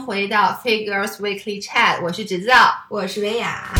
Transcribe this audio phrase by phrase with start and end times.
[0.00, 3.70] 迎回到 Figures Weekly Chat，我是直造，我是维雅。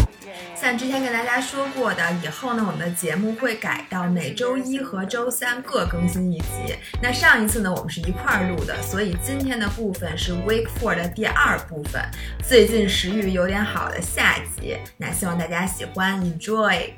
[0.54, 6.76] 像之前跟大家说过的，以后呢，我们的节目会改到每周一和周三各更新一集。
[7.02, 12.02] 那上一次呢，我们是一块儿录的，所以今天的部分是 Week Four 的第二部分，
[12.46, 14.76] 最近食欲有点好的下集。
[14.98, 16.90] 那希望大家喜欢，enjoy。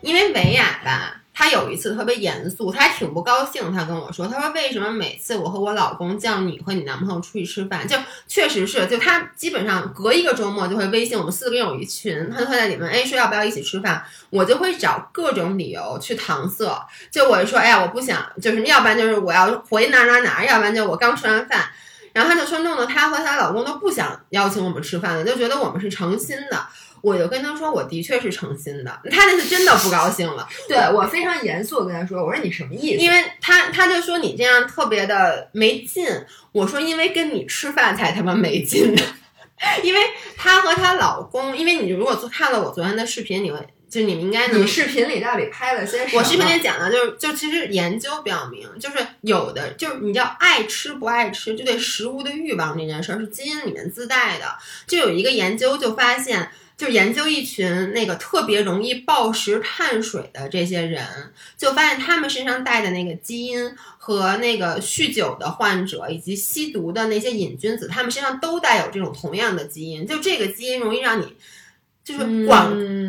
[0.00, 1.23] 因为维亚吧。
[1.36, 3.72] 他有一次特别严肃，他还挺不高兴。
[3.72, 7.96] 他跟我说：“他说为什么每次我和我老公叫你和你男朋友出去吃饭，就
[8.28, 16.64] 确实是，就他基本上隔一个周末就会微信我们四个人有一群，他就会在里面哎说要不要一起吃饭，我就会找各种理由去搪塞。
[17.10, 21.64] 就我说哎呀我不想，就是要不然就是我要回哪哪哪，要不然就我刚吃完饭，
[22.12, 26.64] 然后他就说弄得他和他老公都不想邀请我们吃饭了，就觉得我们是诚心的。”
[27.04, 29.00] 我就跟他说，我的确是诚心的。
[29.10, 33.02] 他那次真的不高兴了， 对我非常严肃的跟他说，我说你什么意思？
[33.04, 36.06] 因为他他就说你这样特别的没劲。
[36.52, 39.02] 我说因为跟你吃饭才他妈没劲呢。
[39.82, 40.00] 因为
[40.36, 43.58] 她和她老公，因为你如果看了我昨天的视频，你会
[43.88, 46.18] 就你们应该你视频里到底拍了些什么？
[46.18, 54.56] 我视频里讲的就是，就其实研究表明，就是有的就是你叫爱吃不爱吃，就对食物的欲望这件事儿是基因里面自带的。
[54.86, 56.50] 就有一个研究就发现。
[56.76, 61.06] 就研究一群那个特别容易暴食碳水的这些人，
[61.56, 70.06] 就发现他们身上带的那个基因和那个酗酒的患者以及吸毒的那些瘾君子，他们身上都带有这种同样的基因。
[70.06, 71.36] 就这个基因容易让你。
[72.04, 72.68] 就是管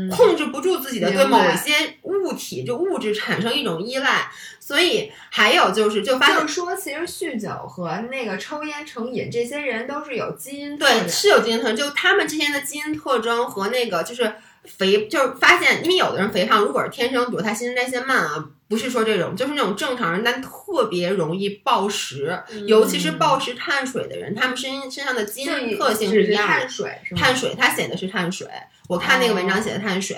[0.10, 14.34] 控制不住自己的对某一些物体就物质产生一种依赖，所以还有就是就发现说，其实酗酒和那个抽烟成瘾，这些人都是有基因对是有基因特征，就他们之间的基因特征和那个就是
[14.68, 28.48] 肥，就是发现，因为有的人肥胖，如果是天生，比如他新陈代谢慢啊，不是说这种，就是那种正常人，但特别容易暴食，尤其是暴食碳水的人，他们身身上的基因特性是一样的，碳水，碳水，他写的是碳水。
[28.88, 30.16] 我看那个文章写的碳水，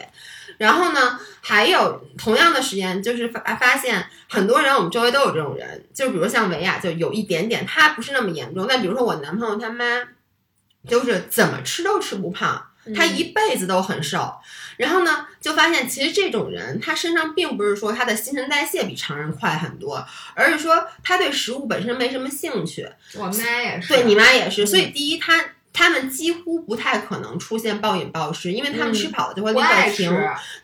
[0.57, 9.85] 然后呢，还有同样的实验，就是发发现很多人，我们周围都有这种人，就比如像维亚，就有一点点，他不是那么严重，但比如说我男朋友他妈，
[10.85, 12.61] 就是怎么吃都吃不胖，
[12.95, 14.33] 他一辈子都很瘦，
[14.77, 22.87] 然后呢，就发现其实这种人他身上并不是说他的新陈代谢比常人快很多，而是说他对食物本身没什么兴趣。
[23.15, 25.45] 我妈也是，对你妈也是，所以第一他。
[25.73, 30.11] 他们几乎不太可能出现暴饮暴食，因为他们吃饱了就会立刻停。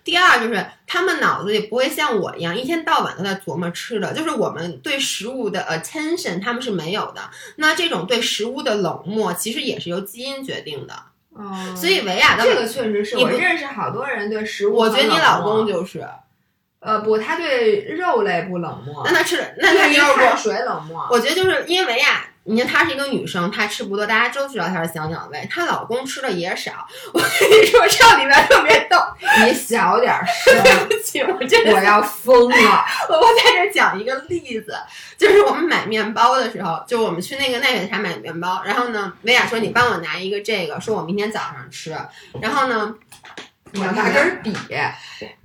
[0.03, 7.29] 第二就是他们脑子里不会像我一样一天到晚都在琢磨吃的，就是我们对食物的 attention 他们是没有的。
[7.57, 10.95] 那这种对食物的冷漠其实也是由基因决定的。
[11.35, 16.05] 哦，所以维亚的这个确实是我认识好多人对食物，我觉得你老公就是，
[16.79, 21.07] 呃不，他对肉类不冷漠，那他吃那他要碳水冷漠。
[21.09, 22.25] 我觉得就是因为维亚。
[22.45, 25.47] 你看她是一个女生，她吃不多，大家都知道她是小鸟胃。
[25.49, 26.85] 她老公吃的也少。
[27.13, 28.97] 我跟你说，这里面特别逗。
[29.45, 32.85] 你小点声， 对不起，我真的我要疯了。
[33.07, 34.75] 我我在这讲一个例子，
[35.17, 41.97] 就是我们买面包的时候，就我们去那个奈雪茶买面包，然后呢，薇娅说你帮我拿一个这个，说我明天早上吃。
[42.41, 42.93] 然后呢，
[43.75, 44.53] 我拿根笔，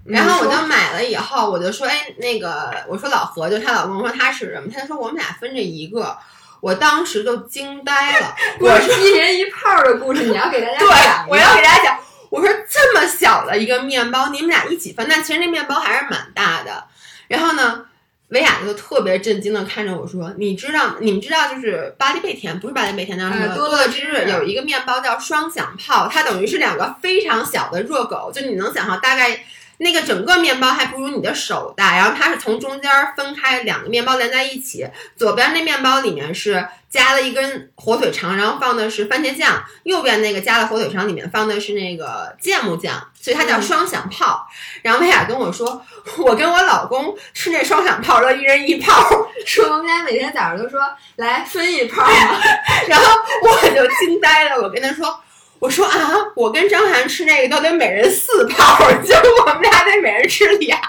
[0.04, 6.18] 然后我就买了以后，我就说，哎，那个，我说老何，就她老公说他吃什么，他就说我们俩分这一个。
[6.60, 8.34] 我当时就惊呆了。
[8.60, 10.88] 我是一人一泡的故事，你要给大家讲。
[10.88, 11.98] 对，我要给大家讲。
[12.30, 16.84] 我说这么小的一个面包，你们俩一起分，但其实那面包还是蛮大的。
[17.28, 17.86] 然后呢，
[18.28, 23.54] 维亚就特别震惊的看着我说：“你知道，你们知道，就是巴黎贝甜，不是巴黎贝甜，叫什么？
[23.54, 29.44] 多乐之日有一个面包叫双响炮，它等于是两个非常小的热狗，就你能想象大概。”
[29.78, 44.46] 那个整个面包还不如你的手大，然后它是从中间分开两个面包连在一起，左边那面包里面是加了一根火腿肠，然后放的是番茄酱，右边那个加了火腿肠里面放的是那个芥末酱，所以它叫双响炮。
[44.82, 45.80] 然后薇娅跟我说，
[46.18, 49.08] 我跟我老公吃那双响炮都一人一炮，
[49.46, 50.80] 说我们俩每天早上都说
[51.16, 52.04] 来分一炮，
[52.88, 55.20] 然后我就惊呆了，我跟他说。
[55.60, 60.80] 我说啊，我跟张涵吃那个都得每人四泡， 就我们俩得每人吃俩，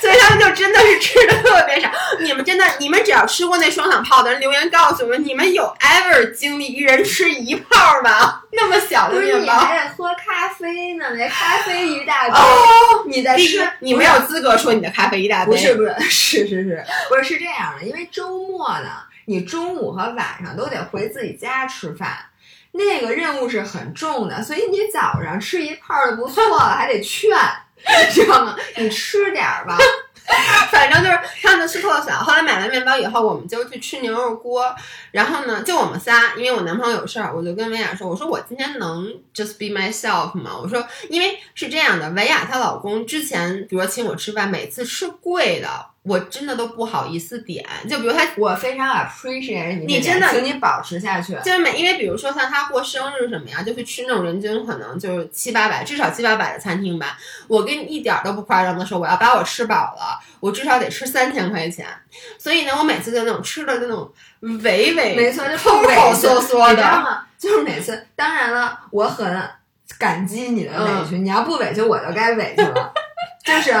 [0.00, 1.90] 所以他们就真的是吃的特别少。
[2.20, 8.40] 你们真的，你们只要吃过那双响炮的人留言告诉我们，你们有 ever 经历一人吃一泡吗？
[8.52, 12.34] 那么小的面包，你还得喝咖啡呢，那咖啡一大杯，
[13.06, 15.52] 你在吃，你没有资格说你的咖啡一大杯。
[15.52, 18.88] 不是不是是是是，不是 是这样的，因为周末呢。
[19.32, 22.18] 你中午和晚上都得回自己家吃饭，
[22.72, 27.30] 那个任务是很重的，所以你早上吃一块儿就不错了，还得劝，
[28.12, 28.54] 知道吗？
[28.76, 29.78] 你吃点儿吧。
[30.70, 32.12] 反正就是他们吃特小。
[32.18, 34.74] 后来买完面包以后，我们就去吃牛肉锅。
[35.10, 47.64] 然后呢，就我们仨，因为我男朋友有事儿，我就跟维亚说：“我说我今天能 just be myself 吗？”我说，因为是这样的，维亚她老公之前比如说请我吃饭，每次吃贵的，我真的都不好意思点。
[47.88, 51.34] 就比如他，我非常 appreciate 你，你真的，请你保持下去。
[51.44, 57.18] 就是每，因为比如说像他过生日什么呀，就去吃那种人均可能就是七八百，至少七八百的餐厅吧。
[57.48, 61.86] 我跟你一点都不夸张的说，我要把我吃饱了，我至少得吃三千块钱。
[62.38, 64.12] 所以呢，我每次就那种吃的那种。
[64.42, 67.24] 委委没错，就抠抠缩缩的，你知道吗？
[67.38, 69.40] 就是每次，当然了，我很
[70.00, 72.92] 感激你的委屈，你要不委屈，我就该委屈了。
[73.44, 73.72] 就是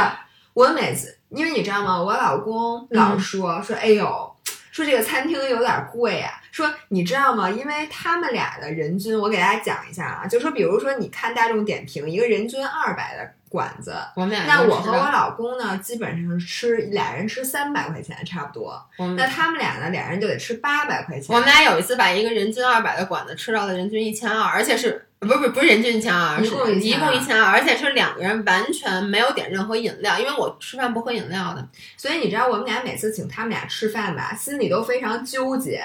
[0.54, 2.02] 我每次，因为你知道吗？
[2.02, 4.34] 我老公老说说，哎呦，
[4.70, 6.40] 说这个餐厅有点贵啊。
[6.50, 7.50] 说你知道吗？
[7.50, 13.32] 因为他们俩的人均，我给大家讲一下啊，就说比如说你看大众点评，一个人均二百的。
[13.52, 18.82] 馆子，我们俩那我和我老公呢，基本上是吃俩人吃三百块钱差不多。
[19.14, 21.36] 那他们俩呢，俩人就得吃八百块钱。
[21.36, 31.64] 我们俩有一次把一个人均二百的馆子吃到了人均一千二，而且是不是不是不是人均一千二，一共一共一千二，而且是两个人完全没有点任何饮料，因为我吃饭不喝饮料的。
[31.96, 35.80] 所以你知道我们俩每次请他们俩吃饭吧，心里都非常纠结，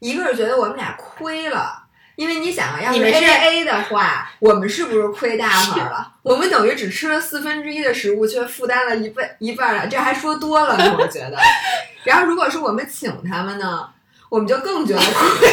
[0.00, 1.82] 一个是觉得我们俩亏了。
[2.16, 6.12] 因为你想啊，要是 A A 的话，我们是不是亏大发了？
[6.22, 11.38] 我们等于只吃了四分之一的食物，却负担了一半一半了，这还说多了呢，我觉得。
[12.04, 13.88] 然后如果是我们请他们呢，
[14.28, 15.48] 我们就更觉得亏。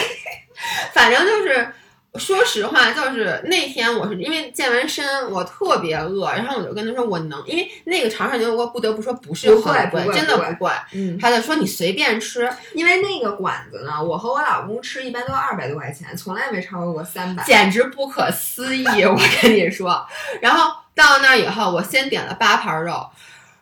[0.91, 1.73] 反正就是。
[2.15, 10.69] 说实话，就是那天我是因为健完身，我特别饿，然后我就跟他说我能，因为那个长沙牛肉锅不得不说不是很贵，真的不贵。
[10.91, 18.85] 嗯，他就说你随便吃，因为那个馆子呢，我和我老公吃一般都二百多块钱，从来没超过过三百，简直不可思议！
[19.05, 20.05] 我跟你说，
[20.41, 23.09] 然后到那以后，我先点了八盘肉，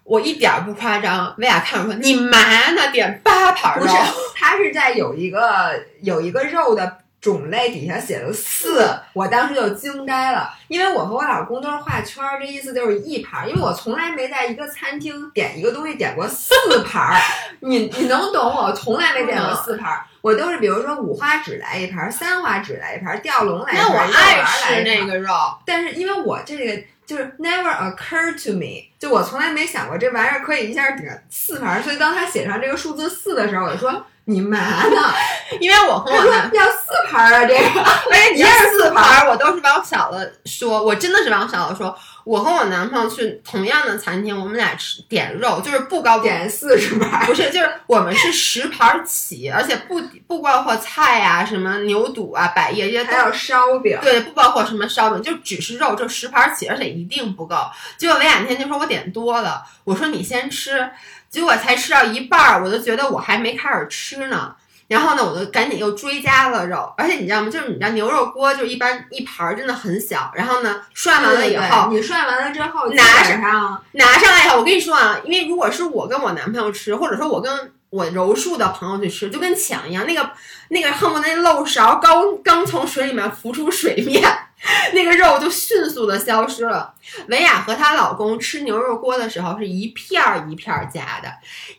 [0.04, 2.92] 我一点不夸张，薇娅看我说你嘛呢？
[2.92, 3.86] 点八盘肉？
[3.86, 3.96] 不是，
[4.36, 6.98] 他是在有一个有一个肉的。
[7.22, 17.20] 种类底下写了四，我当时就惊呆了，因为我和我老公都是画圈儿，这意思就是一盘儿，因为我从来没在一个餐厅点一个东西点过四盘儿，
[17.60, 18.72] 你你能懂我？
[18.72, 25.34] 从来没点过四盘儿，我都是比如说五花趾来一盘，三花趾来一盘，吊龙来一盘，那我爱吃那个肉，
[25.66, 34.06] 但是因为我这个就是 never occur to me，就我从来没想过这玩意儿可以一下点四盘，所以当他写上这个数字四的时候，我就说。
[34.30, 35.14] 你妈呢？
[35.60, 41.98] 因为我和我男 要四盘啊，这个， 而且一二四盘，我都是往小了说，我真的是往小了说。
[42.26, 57.56] 我和我男朋友去同样的餐厅，我们俩吃点肉，就是不高点四十盘，不是，就是我们是十盘起，而且不不包括菜啊，什么牛肚啊、百叶这些，还有烧饼，对，不包括什么烧饼，就只是肉，就十盘起，而且一定不够。
[57.98, 60.88] 结果那天就说我点多了，我说你先吃。
[61.30, 64.56] 结果才吃到一半儿，我就觉得我还没开始吃呢。
[64.88, 66.92] 然后呢，我就赶紧又追加了肉。
[66.98, 67.50] 而且你知道吗？
[67.50, 70.32] 就是你知道牛肉锅就一般一盘儿真的很小。
[70.34, 80.28] 然后呢，涮完了以后，你涮完了之后拿上拿上来以后，我跟你说啊，因为如果是我跟我男朋友吃，或者说我跟我柔术的朋友去吃，就跟抢一样，那个
[80.70, 84.28] 那个恨不得那漏勺刚刚从水里面浮出水面。
[84.94, 86.94] 那个肉就迅速的消失了。
[87.28, 91.32] 维亚和她老公吃牛肉锅的时候，是一片儿一片儿夹的，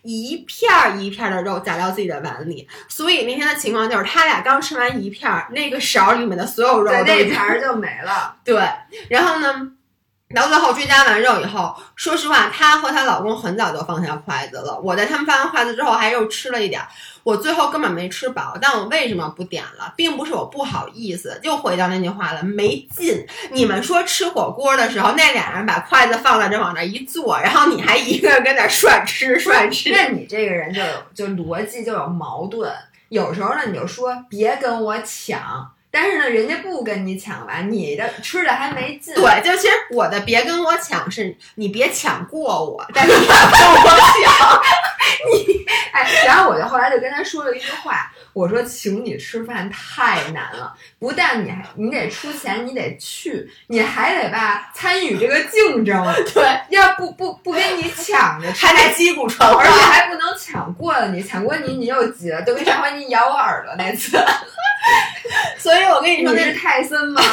[0.02, 2.66] 一片儿一片儿的肉夹到自己的碗里。
[2.88, 8.36] 所以那天的情况就是，他俩刚吃完一片儿，那个勺里面的所有肉在那盘就没了。
[8.44, 8.56] 对，
[9.08, 9.72] 然后呢？
[10.34, 14.78] 到最后追加完肉以后，说实话，她和她老公很早就放下筷子了。
[14.80, 16.80] 我在他们放完筷子之后，还又吃了一点。
[17.22, 19.92] 我最后根本没吃饱，但我为什么不点了？
[19.96, 23.26] 并不是我不好意思，又回到那句话了，没劲。
[23.50, 32.72] 你们说吃火锅的时候，那俩人把筷子放在这往那一坐，然后你还一个人跟那涮吃涮吃，那你这个人就有就逻辑就有矛盾。
[33.08, 35.72] 有时候呢，你就说别跟我抢。
[35.90, 39.14] 但是呢，人家不跟你抢完，你的吃的还没进。
[39.14, 44.62] 对，就其实我的别跟我抢，是你别抢过我，但是跟我抢。
[45.32, 56.02] 你哎，然后我就后来就跟他说了一句话，我说请你吃饭太难了，不但你还你得出钱，你得去，你还得吧参与这个竞争。
[56.32, 64.16] 对，要不不不跟你抢着吃，还得击鼓传花，而且还不能抢过了你，抢过你你又急了，就跟上回你咬我耳朵那次。
[65.58, 67.22] 所以我跟你说，那是泰森吗？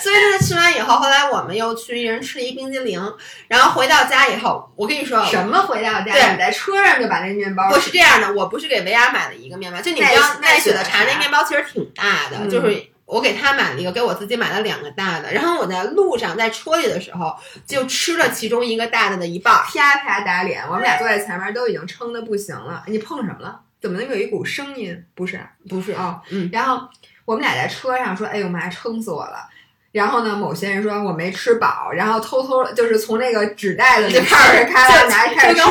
[0.00, 2.98] 所以他吃完以后，后来我们又去一人吃一冰激凌，
[3.46, 5.60] 然后回到家以后，我跟你说什么？
[5.66, 6.32] 回到家？
[6.32, 7.68] 你在车上就把那面包？
[7.68, 15.30] 不是这样的，我不是给维亚买了一个面包，就你知道奈雪的茶那面包其实挺大的，就是我给他买了一个，给我自己买了两个大的。
[15.30, 19.54] 然后我在路上在车里的时候，就吃了其中一个大的的一半。
[19.66, 22.82] 啪啪打脸，我们俩坐在前面都已经撑的不行了。
[22.86, 23.60] 你碰什么了？
[23.80, 25.04] 怎么能有一股声音？
[25.14, 26.88] 不是，不是哦，嗯，然后
[27.24, 29.48] 我们俩在车上说：“哎呦妈，撑死我了。”
[29.92, 35.62] 然后呢，某些人说我没吃饱，然后偷偷就是从那个纸袋子里就开始开了拿开始吃。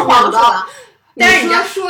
[1.15, 1.89] 但是你要说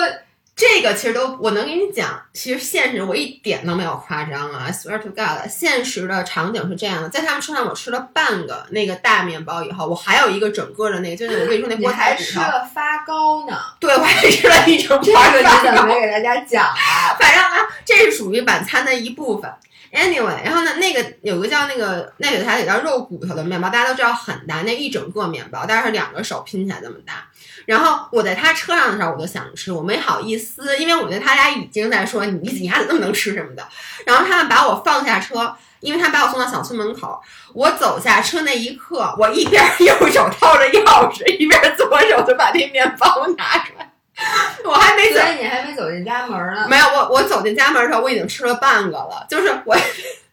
[0.60, 17.16] 这个其实都，我能给你讲，其实现实我一点都没有夸张啊！I swear to God，现实的场景是这样的，在他们车上我吃了半个那个大面包以后，我还有一个整个的那个，就是我跟你说那 你菠菜骨头，还吃了发糕呢，对我还吃了一整这盘发个 你怎么糕没给大家讲啊？
[17.18, 19.50] 反正啊，这是属于晚餐的一部分。
[19.92, 27.28] Anyway，然后呢，那个有个叫那个那个它也叫肉骨头的面包，大家都知道很大，那一整个面包大概是两个手拼起来这么大。
[27.66, 33.68] 然后我在他车上的时候，我就想吃，我没好意思，因为我觉得他俩已经在说你你丫怎么那么能吃什么的。
[34.06, 37.20] 然后他们把我放下车，因为他把我送到小区门口，
[37.54, 43.89] 我走下车那一刻，我一边 右手掏着钥匙，一边左手就把那面包拿出来。
[44.66, 46.68] 我还没走所，以你还没走进家门呢。
[46.70, 49.76] 没有，我我走进家门的时候，我已经吃了半个了，就是我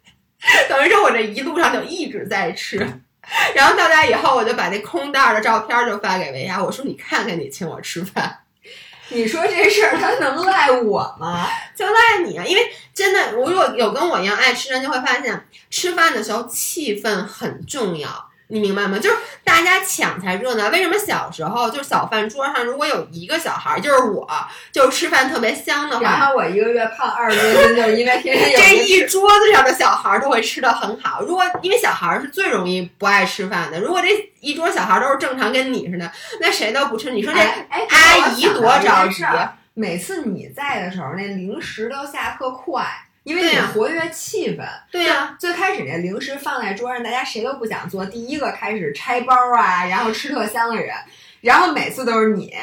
[0.69, 2.78] 等于说我这一路上就一直在吃，
[3.55, 8.38] 然后到家以后，我就把那空袋儿的照片儿就发给维亚，我说你看看你请我吃饭，
[9.09, 11.49] 你说这事儿他能赖我吗？
[11.75, 12.62] 就赖你啊，因为
[12.93, 18.25] 真的，如果有跟我一样爱吃人，就会发现吃饭的时候气氛很重要。
[18.49, 18.99] 你明白吗？
[18.99, 20.69] 就是大家抢才热闹。
[20.69, 24.29] 为什么小时候就是小饭桌上如果有一个小孩儿，就是我，
[24.71, 31.23] 就吃饭特别香的话，然后我一个月胖二十多斤，就是因为天天有这一桌子上的小孩儿都会吃的很好。
[31.23, 34.09] 如果因为小孩儿是最容易不爱吃饭的，如果这
[34.41, 36.11] 一桌小孩儿都是正常跟你似的，
[36.41, 37.11] 那谁都不吃。
[37.11, 39.49] 你说这阿姨多着急着急。。
[39.79, 42.83] 每次你在的时候，那零食都下特快，
[43.26, 44.64] 因为你活跃气氛。
[44.88, 50.95] 对呀、最开始那零食放在桌上，大家谁都不想做第一个开始拆包啊，然后吃特香的人，
[51.40, 52.54] 然后每次都是你，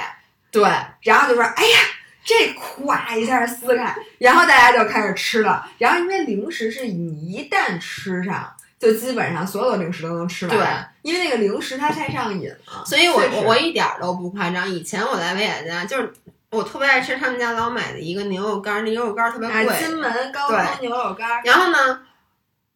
[0.52, 0.64] 对，
[1.02, 1.78] 然后就说：“哎呀，
[2.24, 5.70] 这咵一下撕开，然后大家就开始吃了。
[5.78, 10.58] 然后因为零食是你一旦吃上，就基本上所有的零食都能吃完。
[10.58, 12.86] 对，因为那个零食它太上瘾了。
[12.86, 14.70] 所以我我我一点儿都不夸张。
[14.70, 16.14] 以前我在维也纳，就是
[16.54, 19.76] 我特别爱吃他们家老买的一个牛肉干儿，那牛肉干儿特别啊，贵。
[19.80, 22.00] 金门高汤牛肉干儿，然后呢，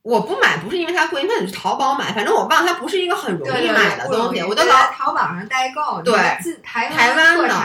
[0.01, 7.55] 我不买不是因为它贵，因为你去淘宝买，反正我忘它不是一个很容易买的东西，我就老淘宝上代购，对你进台台湾的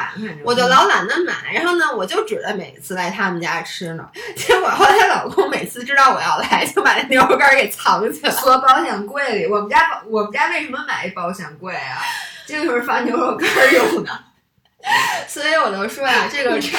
[0.44, 4.06] 我就老懒得买，然后呢，我就指着每次来他们家吃呢。
[4.36, 8.30] 结果后来她老公每次知道我要来，就把那牛肉干儿给藏起来。
[8.30, 9.46] 锁保险柜里。
[9.46, 12.02] 我们家保我们家为什么买一保险柜啊？
[12.44, 14.10] 这就是放牛肉干儿用的。
[15.28, 16.76] 所以我就说呀、这个是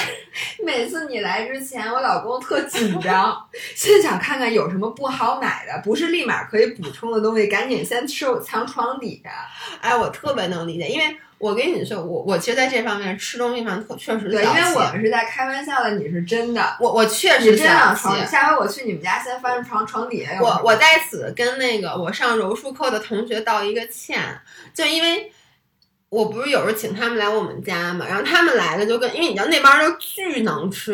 [0.63, 3.43] 每次你来之前，我老公特紧张，
[3.75, 9.31] 先想看看有什么不好买的，不是立马可以补充的东西，赶紧先收藏床底下。
[9.81, 16.77] 哎，我特别能理解，因为我跟你说，我我其实在这方面吃东西上特确实对，因为我们是在开玩笑的，你是真的。
[16.79, 17.95] 我我确实小真往。
[17.95, 20.39] 床，下回我去你们家先翻床床底下。
[20.41, 24.21] 我我在此跟那个我上柔术课的同学道一个歉，
[24.73, 25.32] 就因为
[26.13, 30.93] 我不是有时候请他们来我们家嘛，然后他们来了就跟因为你知道那帮人都巨能吃，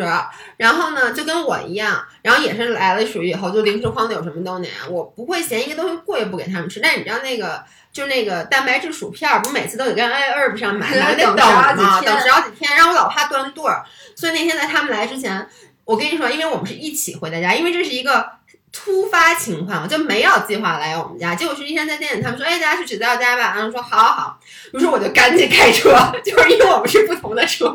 [0.55, 7.63] 然后呢就跟我一样，然后也是来了属于以后就零食筐里有什么都拿，我不会嫌一个东西贵不给他们吃，但你知道那个。
[7.91, 13.83] 就是那个蛋白质薯片儿，不是每次都得跟 i herb 上买，对 买得等好几天等十好几天，然后我老怕断队儿，
[14.15, 15.49] 所以那天在他们来之前，
[15.85, 18.29] 我跟你说，因为我们是一起回的家，因为这是一个
[18.71, 21.35] 突发情况，就没有计划来我们家。
[21.35, 24.39] 结果是一天在店里，他们说：“哎，大家去指导家吧。”然后说：“好好好。”
[24.73, 25.91] 于是我就赶紧开车，
[26.23, 27.65] 就是因为我们是不同的车，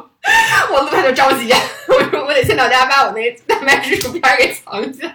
[0.71, 1.53] 我路上就着急，
[1.89, 5.15] 我说我得先到家把我那蛋白质薯片给藏起来。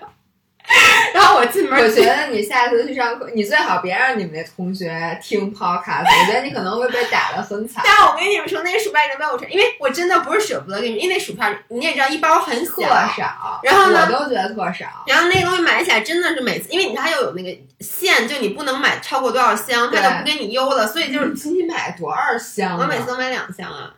[1.14, 7.84] 然后我进门，我觉得你下次去上课，你最好别让你们那同学听 podcast，我觉得你可能会被打的很惨。
[7.86, 14.86] 但我跟你们说，那个薯片已经被我吃，因为我真的不是舍不得给你们，因为那薯片你也知道一包很特，少，然后呢我都觉得特少。
[15.08, 22.78] 然后那个东西买起来真的是每次，因为你它又有那个限，就你不能买超过多少箱，它就不给你邮了，所以就是你买多少箱啊？
[22.80, 23.92] 我每次都买两箱啊，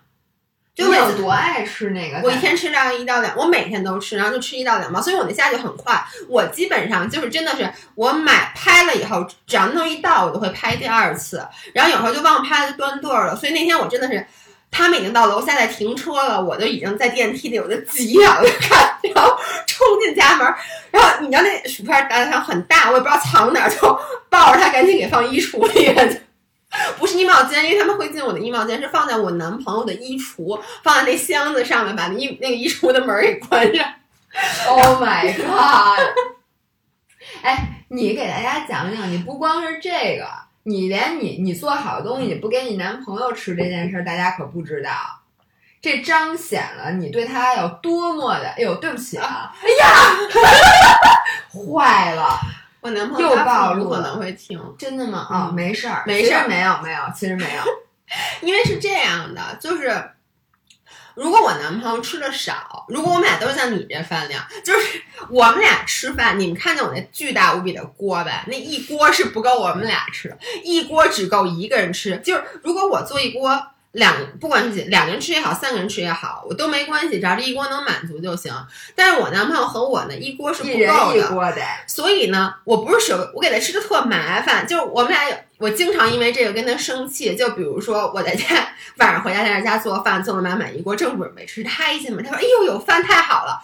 [0.75, 2.20] 就你有多爱吃那个？
[2.24, 6.04] 我一天吃大概一到两，我每天都吃，然后就吃一到两包，所以我那下去很快。
[6.28, 13.36] 我基本上就是真的是我买拍了以后，只要那一到，我就会拍第二次，然后有时候就忘拍了就断队儿了。
[13.36, 14.25] 所以那天我真的是。
[14.74, 19.38] 他们已经到楼下在停车了，我就已经在电梯里，我就急眼了看，然后
[19.68, 20.48] 冲进家门，
[20.92, 24.00] 然后你知道那薯片打的很大，我也不知道藏哪儿，就
[24.30, 26.08] 抱着它赶紧给放衣橱里了。
[26.98, 33.86] 不是衣帽间，因为他们会进我的衣帽间，是放在我男朋友的衣橱，放在那箱子上面，把那衣那个衣橱的门儿给关上。
[34.68, 36.00] Oh my god！
[37.42, 40.25] 哎，你给大家讲讲，你不光是这个，
[40.63, 44.92] 你连你你做好东西你不给你男朋友吃这件事儿，大家可不知道。
[45.82, 48.48] 这彰显了你对他有多么的……
[48.50, 49.51] 哎呦，对不起啊！
[49.62, 50.16] 哎呀，
[51.51, 52.40] 坏了，
[52.82, 55.28] 我男朋友又他暴露可能会听，真的吗？
[55.30, 57.62] 啊、嗯没事儿，没事儿没有，没有，其实没有。
[58.42, 60.12] 因为是这样的，就是
[61.16, 68.44] 如果我男朋友吃的少，如果我们俩都像你这饭量，就是我们俩吃饭，你们看见我那巨大无比的锅呗？
[68.48, 72.18] 那一锅是不够我们俩吃的，一锅只够一个人吃。
[72.18, 73.68] 就是如果我做一锅。
[73.94, 78.54] 两不管是几两个人吃也好，三个人吃也好，我都没关系，只要这一锅能满足就行。
[78.96, 87.36] 但是我男朋友和我呢，一锅是不够的，一锅得，所以呢，我不是舍，我给他吃的特麻烦，就是我们俩有，我经常因为这个跟他生气。
[87.36, 88.46] 就比如说我在家
[88.98, 93.62] 晚上回家在他家做饭，做了满满一锅，正准备吃，他一进门他说：“哎呦，有饭太好了。”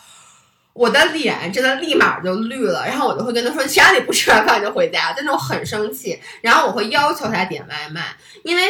[0.73, 8.61] 我的脸真的立马就绿了，然后我就会跟他说：“谁让你不吃完饭就回家？”真的我很生气，然后我会要求他点外卖，因为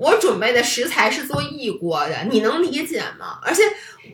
[0.00, 3.38] 我准备的食材是做一锅的，你能理解吗？
[3.42, 3.62] 而且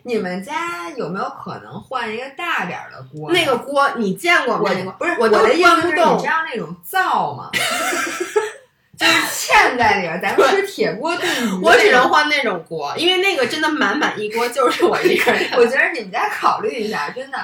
[0.02, 3.30] 你们家有没有可能换一个大点儿的锅？
[3.30, 4.62] 那个锅你见过吗？
[4.64, 7.50] 我那个不是我的意思是，你知道那种灶吗？
[8.98, 11.62] 就是嵌在里边儿，咱们吃铁锅炖鱼。
[11.62, 15.50] 我只能换那种锅，因为那个真的满满一锅就是我一个人。
[15.56, 17.38] 我觉得你们家考虑一下，真的，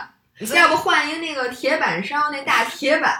[0.54, 3.12] 要不换一个那个铁板烧那大铁板，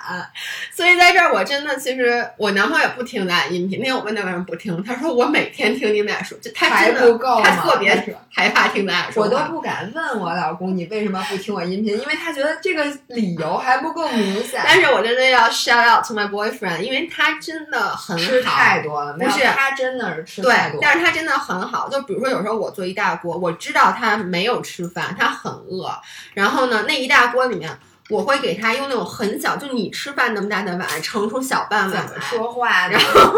[0.73, 7.41] 所以在这儿我真的其实我男朋友也不听咱俩音频，那天我问他为什么不听，他说我每天听你们俩说，就他还不够？
[7.43, 9.39] 他特别是害怕听咱俩说我都。
[9.53, 14.63] 不敢问我老公你为什么不听我音频，因为他觉得这个理由还不够明显。
[14.65, 20.81] 但是我真的要 shout out to my boyfriend，因为他真的很好，吃太多了，不是他真的是吃太多，。
[20.81, 21.89] 但是他真的很好。
[21.91, 25.91] 就比如说，有时候我做一大锅，我知道他没有吃饭，他很饿。
[26.33, 27.71] 然后呢，那一大锅里面，
[28.09, 33.01] 我会给他用那种很小，就你吃饭那么大的碗，盛出小半碗来，么说话呢然？
[33.27, 33.35] 后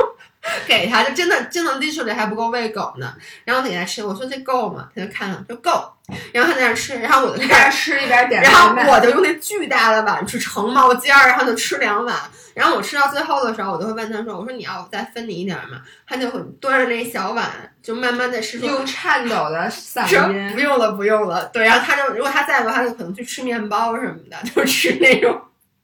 [0.67, 3.15] 给他，就真的真的 literally 还不够喂狗呢。
[3.45, 4.89] 然后他给他吃，我说这够吗？
[4.95, 5.91] 他就看了，说够。
[6.33, 12.15] 然后他在那吃，然后我就在一那吃一边点然后我就用那巨大的碗去盛冒尖儿，然后就吃两碗。
[12.55, 17.51] 然后我吃到最后的时候，我就会问他说：“我说你要再分你一点儿吗？”他就会端着那小碗，
[17.83, 18.69] 就慢慢的吃说。
[18.69, 20.61] 用颤抖的嗓 音不。
[20.61, 21.45] 用了，不用了。
[21.47, 25.41] 对，然后他就如果他在的话，他就可能去吃面包什么的， 就吃那种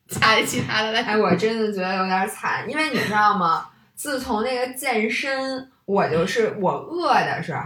[0.08, 1.02] 菜其他的来。
[1.02, 3.66] 哎，我真的觉得有点惨，因为你知道吗？
[3.94, 7.60] 自从那个健身，我就是我饿的时候，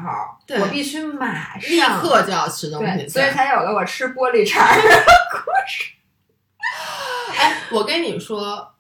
[0.44, 5.04] 对我必须马上立刻就要吃东西，对，所以才有了我吃玻璃碴儿。
[7.38, 8.73] 哎，我跟你说，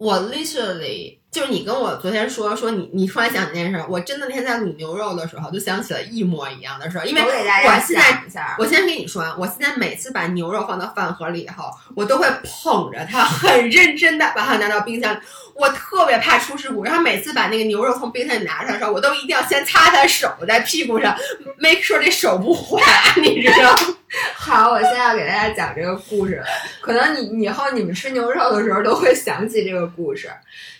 [0.00, 15.18] 我 literally 就是你跟我昨天说说你你突然想起那件事儿，我真的那天在卤牛肉的时候就想起了一模一样的事儿，因为我给大家我现在讲一下，我先跟你说啊，我现在每次把牛肉放到饭盒里以后，我都会捧着它，很认真的把它拿到冰箱里。
[15.54, 21.16] 我特别怕出事故，然后每次把那个牛肉从冰箱里拿出来的时候，我都一定要先擦擦手，在屁股上
[21.58, 22.80] ，make sure 这手不滑，
[23.20, 23.74] 你知道？
[24.34, 26.46] 好，我现在要给大家讲这个故事了。
[26.80, 30.28] 可能你以后你们吃牛肉的时候都会想起这个故事。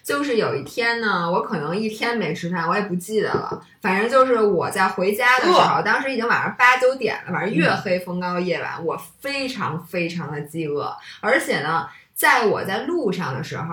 [0.02, 3.62] 就是有一天呢，我可能一天没吃饭，我也不记得了。
[3.80, 13.64] 反正就是我在回家的时候，当时已经晚上八九点了，反正月黑风高夜晚，我非常非常的饥饿，而且呢，在我在路上的时候。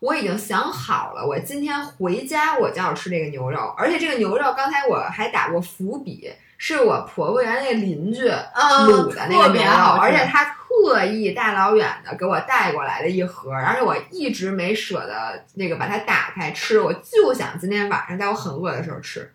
[0.00, 19.30] 我已经想好了，我今天回家我就要吃这个牛肉，而且这个牛肉刚才我还打过伏笔，是我婆婆原来那邻居嗯卤的那个特牛肉，而且她特意大老远的给我带过来的一盒，而且我一直没舍得那个把它打开吃，我就想今天晚上在我很饿的时候吃。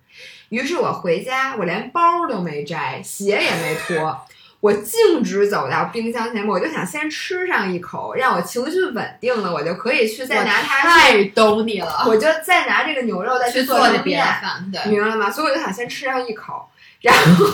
[0.49, 4.25] 于是我回家，我连包都没摘，鞋也没脱，
[4.61, 14.23] 我径直走到冰箱前面，我就想先吃上一口，让我情绪稳定了，我就可以去再拿它，太懂你了，我就再拿这个牛肉再去做成做那别的。
[14.23, 14.91] 饭，对。
[14.91, 15.29] 明白了吗？
[15.29, 16.69] 所以我就想先吃上一口，
[17.01, 17.45] 然后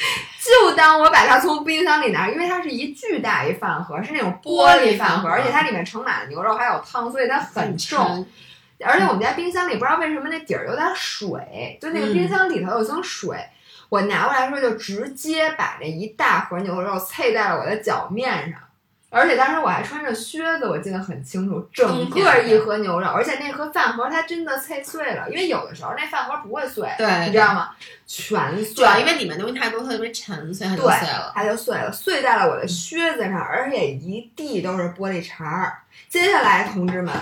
[0.40, 8.26] 就当我把它从冰箱里拿，因为它是一巨大一饭盒，是那种玻璃饭盒，而且它里面盛满了牛肉还有汤，所以它很重。
[8.82, 13.38] 而且我们家冰箱里不知道为什么那底儿有点水，就那个冰箱里头有层水。
[13.90, 18.58] 我拿过来的时候就直接把这一大盒牛肉啐在了我的脚面上，
[19.10, 27.70] 而且当时我还穿着靴子，我记得很清楚，整个一盒牛肉，而且那盒饭盒它真的脆碎了，因为有的时候那饭盒不会碎，对你知道吗？
[28.06, 31.32] 全碎因为里面东西太多，特别沉，所以它就对碎了。
[31.34, 35.72] 它就碎了，碎在了我的靴子上，而且一地都是玻璃碴儿。
[36.08, 37.12] 接下来，同志们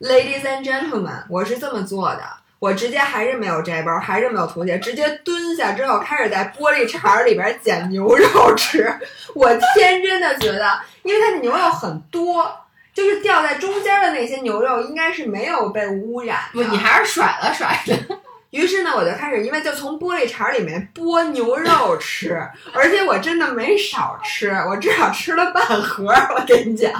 [0.00, 2.22] ，ladies and gentlemen，我是这么做的。
[2.60, 8.90] 我直接还是没有摘包，还是没有脱鞋，直接蹲下之后开始在玻璃碴儿里边捡牛肉吃。
[9.34, 12.50] 我天真的觉得，因为它的牛肉很多，
[12.92, 16.64] 就是掉在中间的那些牛肉应该是没有被污染的。
[16.64, 17.96] 不，你还是甩了甩的。
[18.50, 22.40] 于是呢，我就开始，因为就从玻璃碴里面剥牛肉吃，
[22.72, 26.06] 而且我真的没少吃，我至少吃了半盒。
[26.06, 26.92] 我跟你讲，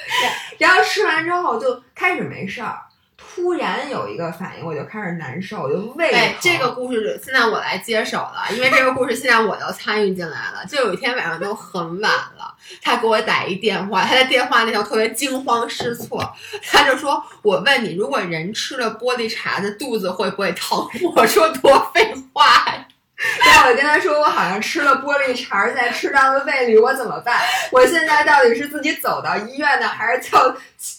[0.58, 2.78] 然后吃完之后就开始没事儿。
[3.18, 6.18] 突然有一个反应，我就开始难受，我就胃疼。
[6.18, 10.64] 哎，这个故事现在我来接手了，因为这个故事现在我都参与进来了。
[10.66, 12.33] 就有一天晚上都很晚了，
[12.82, 16.32] 他给我打一电话，他在电话那头特别惊慌失措，
[16.70, 22.86] 他就说：“我问你，如果人吃了玻璃碴子，肚子会不会疼？”我说：“多废话呀！”
[23.40, 27.40] 然后我跟他说：“我好像吃了玻璃碴，在吃到了胃里，我怎么办？
[27.70, 30.54] 我现在到底是自己走到医院呢，还是叫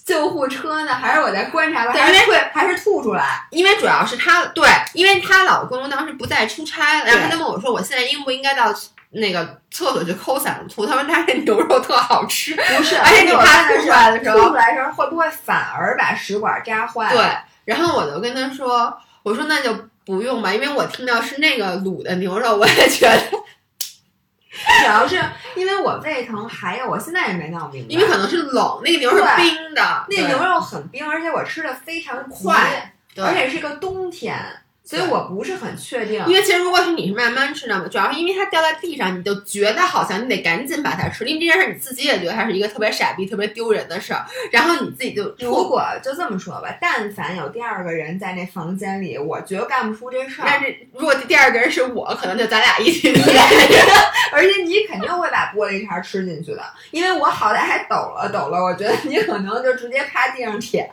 [0.06, 0.96] 救护车呢？
[0.96, 1.94] 还是我在观察吧？
[1.94, 3.46] 还是会还是吐出来？
[3.52, 8.74] 因为主要是她对，因为她老公当时不在出差，然后他就问我说：我现在应不应该到
[9.16, 10.86] 那个厕所就抠嗓子吐？
[10.86, 17.10] 他说他这牛肉特好吃，不是，而且你看吐出来的时候，吐出来的时候会不会反而把食管扎坏？
[17.12, 17.26] 对，
[17.66, 19.76] 然后我就跟他说：我说那就。”
[20.06, 25.20] 不用吧，因为我听到是那个卤的牛肉，我也觉得，主要是
[25.56, 34.38] 因为我胃疼，还有我现在也没闹明白，因为可能是冷，那个牛是冰的，那牛肉很冰，而且我吃的非常快，而且是个冬天。
[34.86, 50.46] 所以我不是很确定，因为其实如果是你是慢慢吃的嘛，主要是因为它掉在地上，你就觉得好像你得赶紧把它吃，因为这件事你自己也觉得它是一个特别傻逼、特别丢人的事儿，然后你自己就如果就这么说吧，但凡有第二个人在那房间里，我觉得干不出这事儿。
[50.48, 53.12] 但是如果第二个人是我，可能就咱俩一起。
[53.12, 53.22] 吃，
[54.32, 60.88] 而且你肯定会把玻璃碴吃进去的，因为我好歹还抖了抖了，我觉得你可能就直接趴地上舔。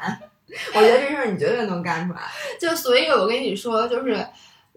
[0.74, 2.20] 我觉得这事儿你绝对能干出来，
[2.60, 4.26] 就所以，我跟你说，就是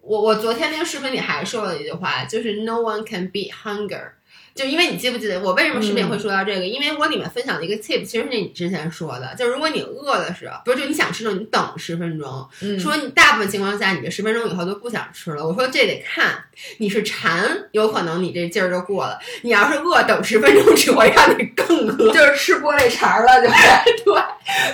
[0.02, 4.12] 我我昨天那个视频里还说了一句话，就是 No one can be hunger。
[4.56, 6.66] 就因为你记不记得我为什么视频会说到这个？
[6.66, 12.50] 因为我里面分享的一个 tip，其实是你之前说的，就如果你饿的时候，不是就你想吃的时候，你等十分钟。
[12.80, 15.46] 说你大部分情况下，你这十分钟以后都不想吃了。
[15.46, 16.42] 我说这得看
[16.78, 24.24] 你是馋，有可能你这劲儿就过了；你要是饿，等十分钟只会让你更饿，就是吃玻璃碴了， 就是对。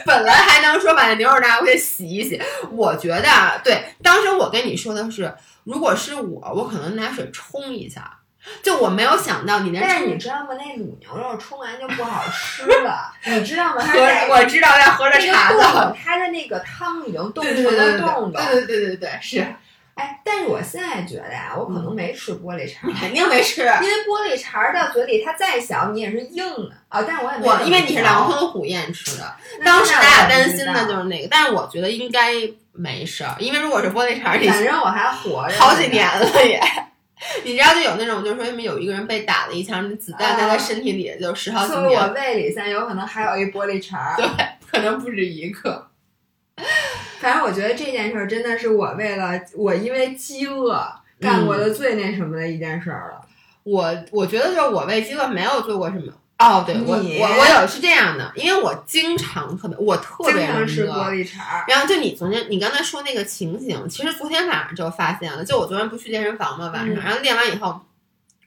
[0.05, 2.39] 本来还能说把那牛肉拿回去洗一洗，
[2.71, 8.19] 我觉得啊，对，当时我跟你说的是，如果是我，我可能拿水冲一下。
[8.63, 10.49] 就我没有想到你那，但是你知道吗？
[10.51, 13.81] 那卤牛肉冲完就不好吃了， 你知道吗？
[13.81, 13.99] 喝
[14.33, 18.41] 我知道要喝着茶了，它的那个汤已经冻成了冻的。
[18.45, 19.45] 对对对对对，是。
[19.93, 27.03] 哎，但是我现在觉得呀，我可能没吃玻璃碴， 肯定没吃，因为玻璃碴到嘴里它再小，你也是硬的啊。
[27.05, 32.31] 但是我也我因为你是狼吞虎咽吃的，当时咱俩担心的就是那个，但是我觉得应该
[32.71, 36.59] 没事儿，因为如果是玻璃碴，反正我还活着好几年了也。
[37.45, 41.99] 你知道，就有那种，就是说，因为有一个人被打了一枪，子弹在他身体里就十好几年。
[42.01, 44.27] 我胃里现在有可能还有一玻璃碴对，
[44.71, 45.87] 可能不止一个。
[47.19, 50.83] 反正我觉得这件事儿真的是我为了我因为饥饿
[51.19, 53.21] 干过的最那什么的一件事儿了。
[53.63, 56.11] 我我觉得就是我为饥饿没有做过什么。
[56.41, 61.35] 哦，对我我我有是这样的，因为我经常特别我特别吃玻璃碴
[61.67, 65.45] 然后就你昨天你刚才说那个情形，其实昨天晚上就发现了。
[65.45, 67.79] 就我昨天不去健身房嘛，晚上，然后练完以后，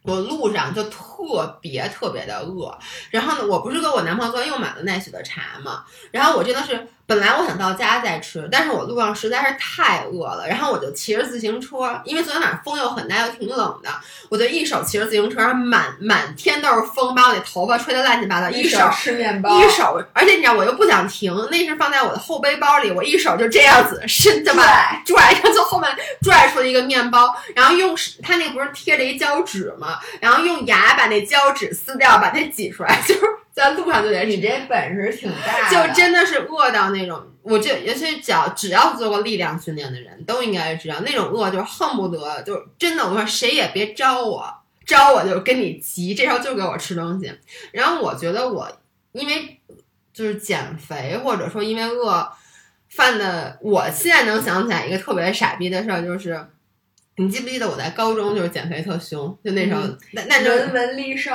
[0.03, 0.83] 我路上就
[1.27, 2.77] 特别特别的饿。
[3.11, 6.87] 然后呢，我不是跟我男朋友昨天又买了奈雪的茶嘛，然后我真的是。
[7.07, 13.91] 本来我想到家再吃，但是我路上实在是太饿了，然后我就骑着自行车，因为昨天晚上风又很大又挺冷的，
[14.31, 25.91] 我就一手骑着自行车，满满天都是风，把我那头发吹得乱七八糟，一手吃面包，一手，而且你知道我又不想停，那是放在我的后背包里，我一手就这样子伸着把拽，然后从后面
[26.23, 29.99] 拽出了一个面包，然后用它那不是贴着一胶纸嘛？
[30.23, 33.20] 然后用牙把那胶纸撕掉，把它挤出来， 就是。
[33.55, 44.53] 在路上就得，你这本事挺大，就真的是饿到那种，我就尤其只要只要做过力量训练的人都应该知道，那种饿就是恨不得就真的，我说谁也别招我，
[44.85, 47.33] 招我就跟你急，这时候就给我吃东西。
[47.70, 48.68] 然后我觉得我
[49.12, 49.61] 因为
[50.12, 52.29] 就是减肥，或者说因为饿
[52.88, 56.44] 犯的，我现在能想起来一个特别傻逼的事儿，就是
[57.16, 61.31] 你记不记得我在高中就是减肥特凶，就那时候那那人文力瘦。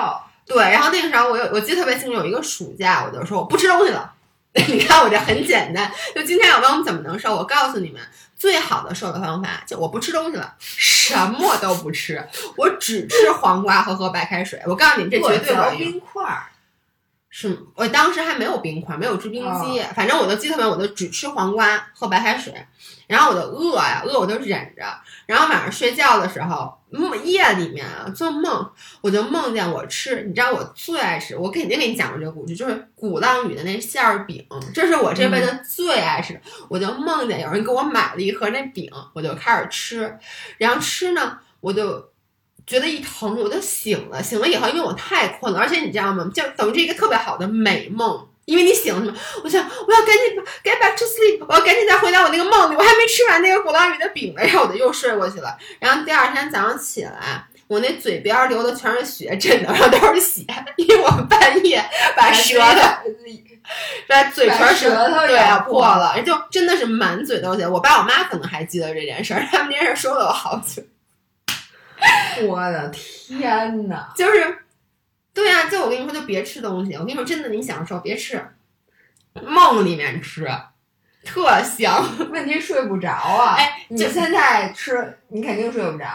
[0.45, 4.13] 对，然后那个时候我有，我记得特别清楚，有一个暑假，我就说我不吃东西了。
[4.67, 8.01] 你看我这很简单，就今天要问我们怎么能瘦，我告诉你们，
[8.35, 14.59] 最好的瘦的方法就我不吃东西了，什么都不吃，我只吃黄瓜和喝白开水。
[14.65, 15.91] 我告诉你们，这绝对管用。
[15.91, 16.47] 冰块儿，
[17.29, 22.51] 是我当时还没有冰块，没有制冰机，反正我都记特别，我就只吃黄瓜，喝白开水，
[23.09, 24.83] 然后我就饿呀，饿我就忍着，
[25.25, 34.45] 然后晚上睡觉的时候，梦夜里面啊做梦，我就梦见我吃，你知道我最爱吃，我肯定给你讲过这个故事，就是鼓浪屿的那馅儿饼，
[34.75, 40.19] 这是我这辈子最爱吃的，我就梦见有人给我买了一盒那饼，我就开始吃，
[40.59, 42.07] 然后吃呢，我就。
[42.67, 44.21] 觉得一疼，我就醒了。
[44.21, 46.29] 醒了以后，因为我太困了，而且你知道吗？
[46.31, 49.13] 就等于是一个特别好的美梦，因为你醒了嘛？
[49.43, 52.75] 我想我要赶紧 get back to sleep，我要赶紧再回到我那个梦里。
[52.75, 55.55] 我还没吃完那个鼓浪屿的饼呢，然后我就又睡过去了。
[55.79, 60.43] 然后第二天早上起来，我那嘴边流的全是血，真的，然后都是血，
[60.77, 61.83] 因为我半夜
[62.17, 62.81] 把舌头
[64.07, 67.67] 把 嘴唇舌头对破了，就真的是满嘴都是血。
[67.67, 70.81] 我爸我妈可能还记得这件事儿，他们这件事说了我好久。
[72.47, 74.57] 我的天呐，就是，
[75.39, 76.93] 对呀，就我跟你说，就别吃东西。
[76.95, 78.45] 我跟你说，真的，你想说别吃，
[79.41, 80.45] 梦里面吃，
[81.23, 82.05] 特香。
[82.29, 83.55] 问题睡不着啊！
[83.57, 86.05] 哎，你现在吃，你肯定睡不着。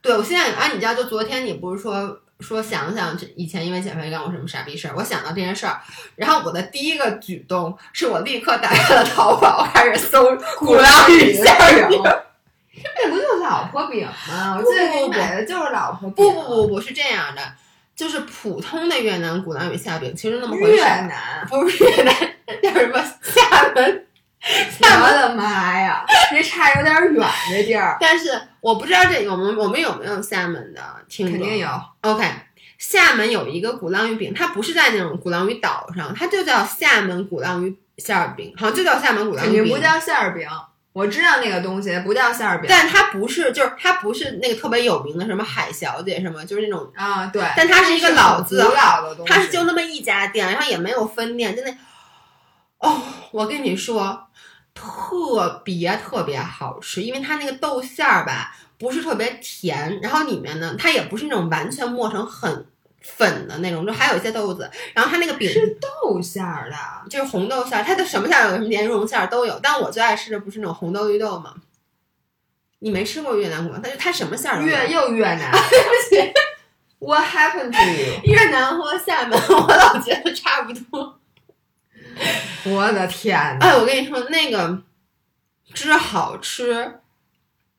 [0.00, 4.94] 对，我现在啊，你知道，就昨天你不是说说想想这以前因为减肥干过什么傻逼事儿？
[4.96, 5.78] 我想到这件事儿，
[6.16, 11.44] 然后我的第一个举动是我立刻打开了淘宝，开始搜鼓浪屿馅
[11.90, 12.02] 饼。
[12.80, 14.56] 这不就是老婆饼吗？
[14.56, 16.14] 我记得你买的就是老婆饼。
[16.14, 17.42] 不不不不是这样的，
[17.98, 20.76] 就是普通的越南鼓浪屿馅饼，其实那么回事。
[20.76, 22.14] 越南不是越南，
[22.62, 24.06] 叫什么厦门？
[24.80, 27.96] 我的妈呀，这差有点远这地儿。
[28.00, 31.40] 但是我不知道这我们我们有没有厦门的听众？
[31.40, 31.68] 肯定有。
[32.02, 32.24] OK，
[32.78, 40.48] 厦门有一个鼓浪屿饼，它不是在那种鼓浪屿岛上，它就叫厦门鼓浪屿馅饼，好像就叫厦门鼓浪屿饼，不叫馅饼。
[40.98, 47.40] 我知道那个东西不叫馅儿饼，但它不是，就是它不是那个特别有名的什么海小姐什么，就是那种啊，对。
[47.56, 51.72] 但它是一个老字号的东西，它是就那么一家店，然后也没有分店，真的。
[52.78, 54.26] 哦，我跟你说，
[54.74, 62.66] 特别特别好吃，因为它那个豆馅儿吧，不是特别甜，然后里面呢，它也不是那种完全磨成很。
[63.00, 66.76] 粉的那种，就还有一些豆子，然后它那个饼是豆馅儿的，
[67.08, 71.54] 就是红豆馅儿，它的什么馅儿有什么莲蓉馅儿都有，但我最爱吃的不是那种红豆绿豆吗？
[72.80, 74.62] 你没吃过越南鼓，它就它什么馅儿？
[74.62, 76.32] 越又越南， 对不起
[76.98, 78.20] ，What happened to you？
[78.34, 81.18] 越南和厦门，我老觉得差不多。
[82.64, 83.38] 我的天！
[83.60, 84.82] 哎，我跟你说，那个
[85.72, 87.00] 汁好吃。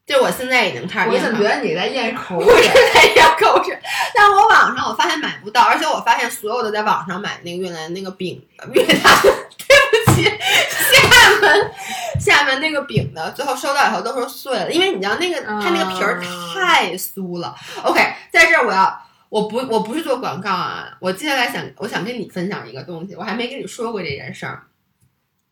[0.09, 2.67] 就我现在已经开始，我怎么觉得你在咽口水？
[2.95, 3.77] 在咽口水。
[4.15, 8.43] 但我网上我发现买不到，而且我发现所有的在网上买那个越南那个饼，
[8.73, 11.71] 越南 对不起，厦门
[12.19, 16.19] 厦门那个饼的，最后收到以后都说碎了，因为你知道那个它那个皮儿
[16.55, 17.55] 太酥了。
[17.83, 18.01] OK，
[18.33, 24.63] 在这儿我要我不我不是做广告啊，我接下来想我想跟你分享一个东西，我还没跟你说过这件事儿。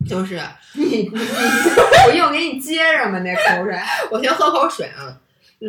[0.06, 0.40] 就是
[0.74, 1.10] 你你
[2.06, 3.18] 我又给你接上吧？
[3.20, 3.78] 那口水，
[4.10, 5.18] 我先喝口水啊。
[5.60, 5.68] 嗯，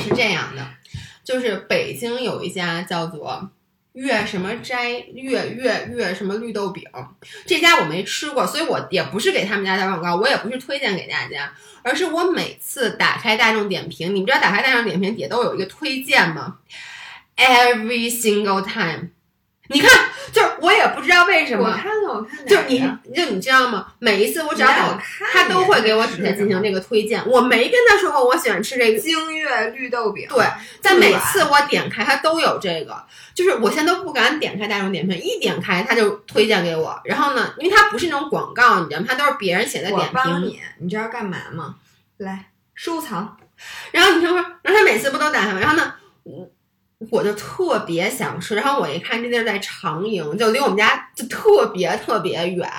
[0.00, 0.64] 是这样的，
[1.24, 3.50] 就是北京有一家叫做
[3.94, 6.84] 月什么斋月月月什么绿豆饼，
[7.46, 16.58] 这家我没吃过，所以我也不是给他们家打广告，我也不是推荐给大家，而是我每次打开大众点评，你们知道打开大众点评底下都有一个推荐吗
[17.36, 19.10] ？Every single time。
[19.72, 19.88] 你看，
[20.32, 22.80] 就是我也不知道为什么，我看了，我看就你
[23.14, 23.86] 就你知道吗？
[24.00, 24.98] 每一次我只要看，
[25.32, 27.24] 他都会给我底下进行这个推荐。
[27.28, 30.26] 我没跟他说过我喜欢吃这个京粤绿豆饼。
[30.28, 30.44] 对，
[30.80, 33.00] 在每次我点开，他都有这个。
[33.32, 37.00] 就是我现在都不敢点开大众点评，一点开他就推荐给我。
[37.04, 39.06] 然后呢，因为他不是那种广告，你知道吗？
[39.08, 40.08] 他都是别人写的点评。
[40.08, 41.76] 我帮你，你知道干嘛吗？
[42.16, 43.36] 来收藏。
[43.92, 45.60] 然后你听说，然后他每次不都打开吗？
[45.60, 46.50] 然后呢，我。
[47.10, 52.70] 我就特别想吃，然后我一看这地儿在长营，就离我们家就特别特别远，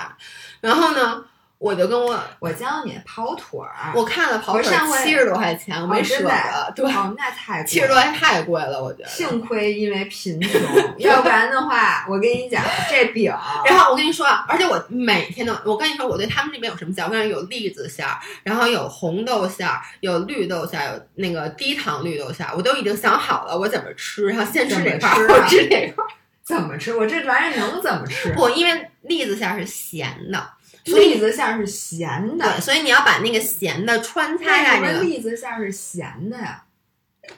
[0.60, 1.24] 然后呢。
[1.62, 6.84] 我就跟我我教你跑腿儿，我看了跑腿儿七十多块钱，我没舍得，对，
[7.16, 9.08] 那太七十多块太贵了，我觉得。
[9.08, 10.60] 幸亏因为贫穷，
[10.98, 13.32] 要不然的话，我跟你讲这饼。
[13.64, 17.04] 然后我跟你说啊，而且我每天都，我跟你说我对他们那边有什么馅？
[17.04, 26.08] 我跟你说有栗子馅儿，然后有红豆馅儿，有绿豆馅儿，有那个低糖绿豆馅儿，我都已经想好了我怎么吃，然后先吃这块儿， 后吃这块儿。
[26.42, 26.96] 怎么吃？
[26.96, 28.32] 我这玩意儿能怎么吃？
[28.32, 30.44] 不，因为栗子馅儿是咸的。
[30.84, 35.00] 栗子馅是咸的，对，所以你要把那个咸的穿插在这个。
[35.00, 36.64] 栗子馅是咸的呀？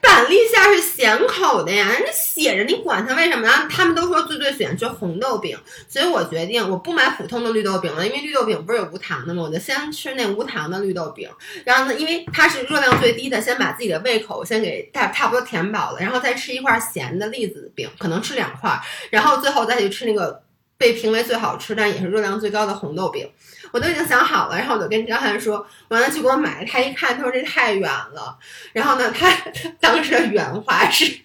[0.01, 3.43] 板栗馅儿是咸口的呀，人家写着，你管它为什么？
[3.43, 5.55] 然后他们都说最最喜欢吃红豆饼，
[5.87, 9.43] 所以我决定我不买普通的绿豆饼了，因为绿豆饼不是有无糖的吗？
[9.43, 11.29] 我就先吃那无糖的绿豆饼。
[11.65, 18.81] 然后呢，因为它是热量最低的，先把自己的胃口先给差差不多填饱了，然后再吃一块咸的栗子饼，可能吃两块，
[19.11, 20.41] 然后最后再去吃那个
[20.77, 23.29] 被评为最好吃但也是热量最高的红豆饼。
[23.71, 26.63] 我都已经想好了，然后我就跟张翰说，完了去给我买。
[26.65, 28.37] 他一看，他说这太远了。
[28.73, 31.19] 然后呢，他他当时的原话是，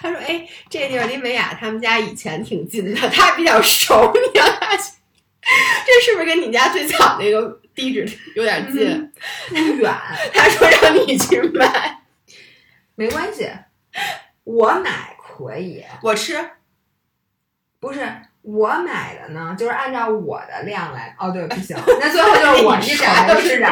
[0.00, 4.92] 他说：“哎，这地儿离美雅他们家以前挺近的，他比较熟，你让他去。
[5.86, 8.06] 这是不是跟你家最早那个地址
[8.36, 9.12] 有点近？
[9.48, 9.94] 不远。
[10.32, 12.02] 他说让你去买，
[12.94, 13.50] 没关系，
[14.44, 16.38] 我买可以，我吃。
[17.80, 18.00] 不是
[18.42, 21.14] 我买的呢，就是按照我的量来。
[21.18, 23.66] 哦，对，不行，那最后就是我一口都吃着。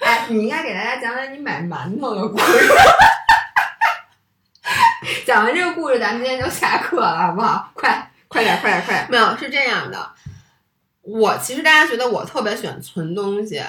[0.00, 2.72] 哎，你应该给大家讲讲你买馒头的故事。
[5.24, 7.70] 讲完这个故事，咱们今天就下课了，好不好？
[7.74, 9.06] 快快点，快点，快点！
[9.10, 10.10] 没有，是这样的。
[11.02, 13.62] 我其实大家觉得我特别喜欢存东西，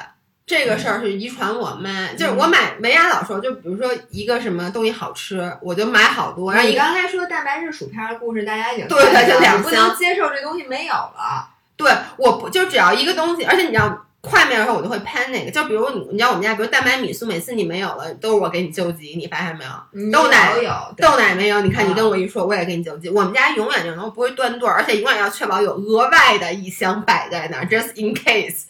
[0.51, 2.11] 这个事儿是遗传我妈。
[2.17, 6.51] 就是我买没啥老说，就比如说一个什么东西好吃，我就买好多。
[6.51, 11.47] 然后你刚才说蛋白质薯片的故事，大家已经对对，就两不能接受这东西没有了。
[11.77, 14.05] 对，我不就只要一个东西，而且你知道。
[14.21, 20.11] 快面的时候我就会喷那个，就比如你，你知道我们家，比如蛋白米苏，每次你没有了，都是我给你救急，你发现没有？
[20.11, 23.09] 豆奶有，豆奶没有，你看你跟我一说，我也给你救急。
[23.09, 28.65] 我们家永远就能不会断顿，而且永远要确保有额外的一箱摆在那儿，just in case。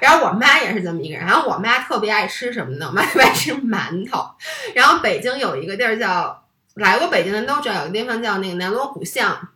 [0.00, 2.86] 然后我妈也是这么一个人，然后我妈特别爱吃什么呢？
[2.88, 4.24] 我妈特别爱吃馒头。
[4.74, 6.42] 然后北京有一个地儿叫，
[6.76, 9.48] 来过北京的都知道，有个地方叫那个南锣鼓巷。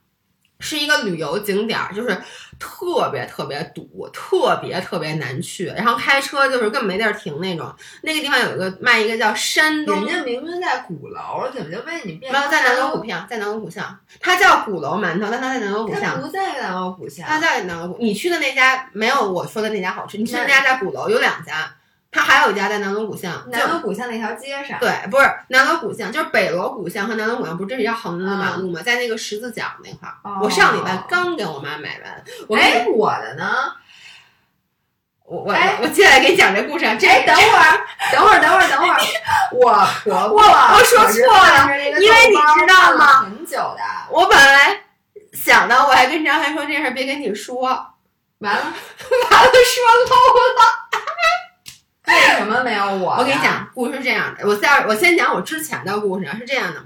[0.61, 2.21] 是一个旅游景点儿，就是
[2.59, 7.73] 特别特别堵，特别特别难去，然后开车就是根本没地儿停那种。
[8.03, 12.33] 那个地方有一个卖一个叫山东，人家明明在鼓楼，怎么就为你变？
[12.33, 16.21] 没有在南锣鼓巷，在南锣鼓巷，它叫鼓楼馒头，但它在南锣鼓巷。
[16.21, 17.97] 不在南锣鼓巷，它在南锣鼓。
[18.01, 21.73] 你去的那家没有我说的那家好吃，你去的那家在鼓楼，有两家。
[22.11, 24.79] 它还有一家在南锣鼓巷，南锣鼓巷那条街上。
[24.81, 28.81] 对，不是南锣鼓巷，就是北锣鼓巷和南锣鼓巷，不是这是一条横着的马路吗？
[28.83, 30.41] 在那个十字角那块儿。
[30.43, 32.59] 我上礼拜刚给我妈买完。
[32.59, 33.73] 哎，我的呢？
[35.25, 36.87] 我我我接下来给你讲这故事。
[36.99, 38.97] 这等会儿，等会儿，等会儿，等会儿。
[39.53, 39.73] 我
[40.05, 41.69] 婆婆，我说错了，
[42.01, 43.21] 因为你知道吗？
[43.21, 43.81] 很久的。
[44.11, 44.81] 我本来
[45.35, 47.61] 想的，我还跟张涵说这事儿别跟你说，
[48.39, 48.63] 完了，
[49.31, 50.17] 完了，说漏
[50.57, 50.88] 了。
[52.09, 53.17] 为什么没有我？
[53.19, 54.47] 我跟你讲，故事是这样的。
[54.47, 56.83] 我在我先讲我之前的故事，是这样的。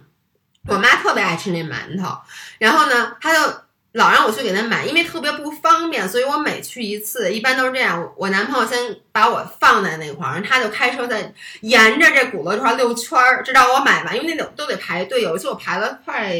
[0.66, 2.18] 我妈特别爱吃那馒头，
[2.58, 3.38] 然后呢，她就
[3.92, 8.12] 老让我去给她买，因为特别不方便，所以我每去一次，一般都是这样。
[8.16, 15.22] 我男朋友先把我放在那块儿，然后他就开车在沿着这鼓楼这块溜圈儿，直到我买完，因为那都都得排队。
[15.22, 16.34] 有一次我排了快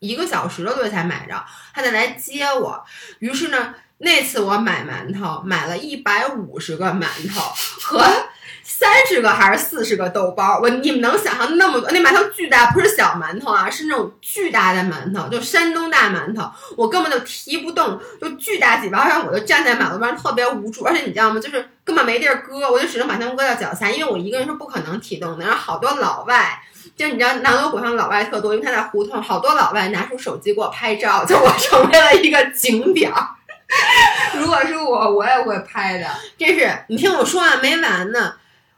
[0.00, 2.84] 一个小时的队才买着，他再来接我。
[3.20, 3.74] 于是呢。
[3.98, 7.40] 那次我买馒头，买了一百五十个馒头
[7.80, 8.04] 和
[8.66, 10.58] 三十个还是四十个豆包。
[10.60, 11.90] 我你们能想象那么多？
[11.90, 16.50] 那馒头巨大，不是小馒头啊，是那种巨大的馒头，就山东大馒头。
[16.76, 20.84] 我根本就提不动，就巨大几包，然后我就站在马路边特别无助。
[20.84, 21.38] 而且你知道吗？
[21.38, 25.44] 就是根本没地儿搁，我就只能把它们搁到脚下，因为我一个人是不可能提动的。
[25.44, 26.60] 然后好多老外，
[26.96, 33.28] 就你知道南锣鼓巷老外特多，因为他在胡同，好多老外拿出手机给我拍照，就我成为了一个景点儿。
[34.38, 36.06] 如果是我，我也会拍的。
[36.38, 38.34] 这是你听我说完没完呢。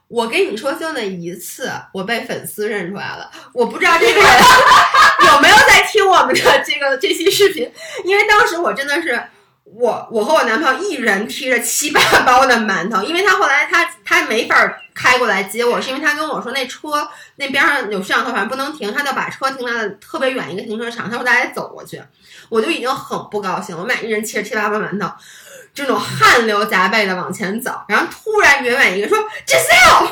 [0.09, 3.31] 我跟你说，就那一次，我被粉丝认出来了。
[3.53, 4.31] 我不知道这个人
[5.33, 7.71] 有没有在听我们的这个这期视频，
[8.05, 9.21] 因为当时我真的是。
[9.75, 14.55] 我我和我男朋友一人提着七八包的馒头，因为他后来他他没法
[14.95, 16.89] 开过来接我，是因为他跟我说那车
[17.35, 22.03] 那边上有摄像头，反正不能停，他就把车停在了特别远一个停车场，他说大家走过去，
[22.49, 25.11] 我就已经很不高兴，我们俩一人提着七八包馒头，
[25.75, 30.11] 这种汗流浃背的往前走，然后突然远远一个说 Giselle。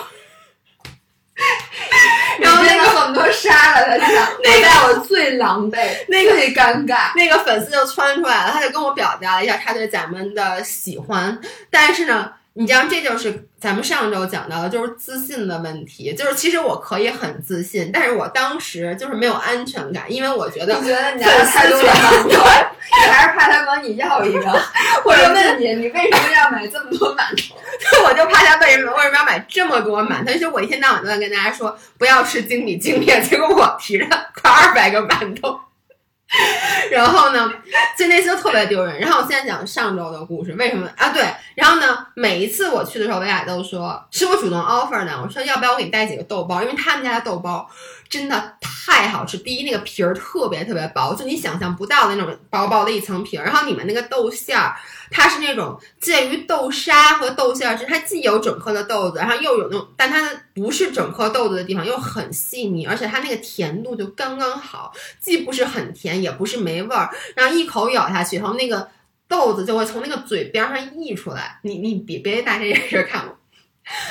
[2.41, 4.09] 然后那个很多杀了他，
[4.45, 11.39] 那个我最狼狈， 那个最尴尬，那个粉丝就窜出来了，他就跟我表达了一下他对咱们的喜欢，
[11.71, 12.33] 但是呢。
[12.57, 16.15] 你知道，这就是咱们上周讲到的，就是自信的问题。
[16.15, 24.63] 就是其实我可以很自信，但是我当时就是没有安全感，因为我觉得你觉得你太多馒头，你还是怕他管你要一个。
[25.05, 27.57] 我就问你，你为什么要买这么多馒头？
[28.07, 30.33] 我就怕他为什么为什么要买这么多馒头？
[30.33, 34.07] 其实我一天到晚都在跟大家说不要吃精米精面，结果我提着
[34.41, 35.59] 快二百个馒头。
[36.91, 37.53] 然后呢，
[37.97, 38.99] 就那次特别丢人。
[38.99, 41.11] 然后我现在讲上周的故事，为什么啊？
[41.11, 41.23] 对，
[41.55, 47.69] 然后呢，每一次我去的时候，维亚都说是我主动 offer 的，我说要不要我给你带几个豆包，因为他们家的豆包
[48.15, 49.37] 真的太好吃。
[49.39, 54.77] 第一，那个皮儿特别特别薄，就你想象不到的那种薄薄的一层皮儿，然后里面那个豆馅儿。
[55.11, 68.89] 它是那种介于豆沙和豆馅儿之，它既有整颗的豆子，然后又有那种，但它不是整颗豆子的地方又很细腻，而且它那个甜度就刚刚好，既不是很甜，也不是没味儿，然后一口咬下去，然后那个
[69.29, 71.59] 豆子就会从那个嘴边上溢出来。
[71.63, 73.37] 你你别别拿这件事看我。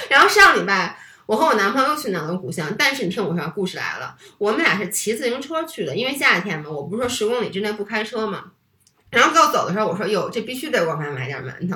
[0.08, 0.98] 然后上礼拜
[1.34, 8.52] 我和我男朋友去南锣鼓巷，但是你听我说，故事来了，我们俩是骑自行车去的，因为夏天嘛，我不是说十公里之内不开车嘛。
[9.10, 11.76] 然后要走的时候，我说：“哟，这必须得给我妈买点馒头。”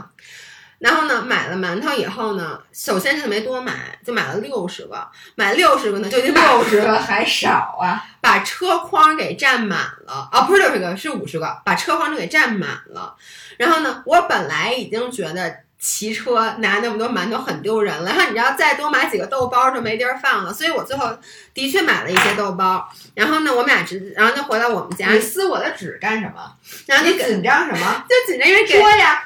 [0.77, 5.07] 然后呢，买了馒头以后呢，首先就没多买，就买了六十个。
[5.33, 10.41] 买六十个呢，就得六十个还少啊，把车筐给占满了啊！
[10.41, 13.15] 不是六十个，是五十个，把车筐都给占满了。
[13.57, 15.65] 然后呢，我本来已经觉得。
[15.79, 21.15] 骑车拿那么多馒头很丢人了，然后你知道再多买几个豆包就没地儿放了，所以我最后
[21.53, 22.89] 的确买了一些豆包。
[23.13, 25.09] 然后呢，我们俩直，然后就回到我们家。
[25.13, 26.51] 你撕我的纸干什么？
[26.87, 28.05] 然后你紧张什么？
[28.09, 29.23] 就紧张，因为说呀，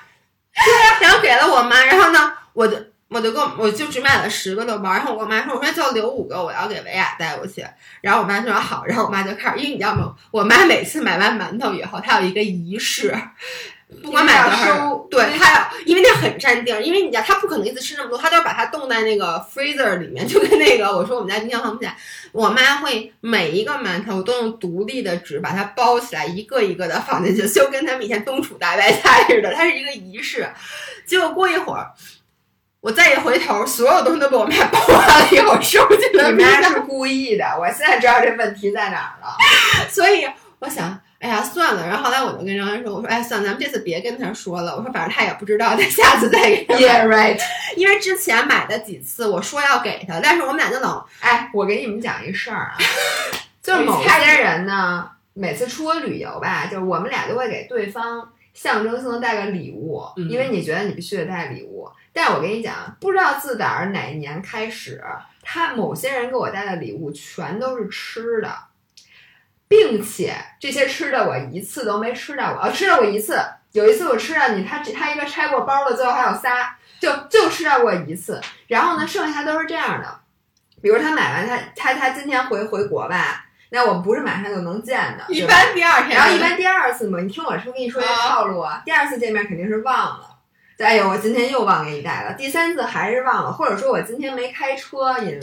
[0.54, 0.98] 说呀。
[1.00, 2.78] 然后给了我妈，然后呢，我就
[3.08, 4.92] 我就跟我我就只买了十个豆包。
[4.92, 7.66] 然后我妈说，我说就留五个，我要给维亚带过去。
[8.02, 10.14] 然后我妈说好，然后我妈就开始，因为你知道吗？
[10.32, 13.18] 我妈每次买完馒头以后，她有一个仪式。
[14.02, 21.96] 不管买多少，对，他要，因为那很占地儿，因为你家他不可能一次吃那么多，他都要把它冻在那个 freezer 里面，就跟那个我说我们家冰箱放不下，
[22.32, 30.50] 我妈会每一个馒头都用独立的纸把它包起来，一个一个的放进去，就跟他们以前冬储大白菜似的，它是一个仪式。
[31.06, 31.92] 结果过一会儿，
[32.80, 36.64] 我再一回头，所有东西都被我妈包完了以后收进了冰箱。
[36.64, 39.36] 是故意的，我现在知道这问题在哪儿了，
[39.92, 40.26] 所以
[40.60, 41.00] 我想。
[41.22, 41.88] 哎呀，算了。
[41.88, 44.76] 然后后来我就跟张安说：“我说，哎，算了，咱们这次别跟他说了。
[44.76, 46.74] 我说，反正他也不知道，他下次再给他。
[46.74, 47.40] Yeah, right。
[47.76, 51.08] 因为之前买的几次，我说要给他，但是我们俩就老……
[51.20, 52.78] 哎，我给你们讲一事儿啊，
[53.62, 61.88] 就是某些人呢，每次出国旅游吧，就是我们俩都会给对方象征性的带个礼物，因为你觉得你必须得带礼物。
[62.12, 65.00] 但是我跟你讲，不知道自打儿哪年开始，
[65.44, 68.52] 他某些人给我带的礼物全都是吃的。”
[69.72, 73.40] 并且这些吃的我一次都没吃到过，哦，吃到过一次。
[73.72, 78.42] 有一次我吃到你，他他一个拆过包的，最后还有仨，就就吃到过一次。
[78.68, 80.20] 然后呢，剩下都是这样的，
[80.82, 86.18] 比如他买完，他他他今天回回国吧，那我们不是马上就能见的，一般第二天。
[86.18, 88.82] 然后一般第二次嘛，你听我说，跟你说一套路啊。
[88.84, 90.36] 第二次见面肯定是忘了，
[90.80, 92.34] 哎呦，我今天又忘给你带了。
[92.34, 95.40] 第三次还是忘了，或者说我今天没开车，因为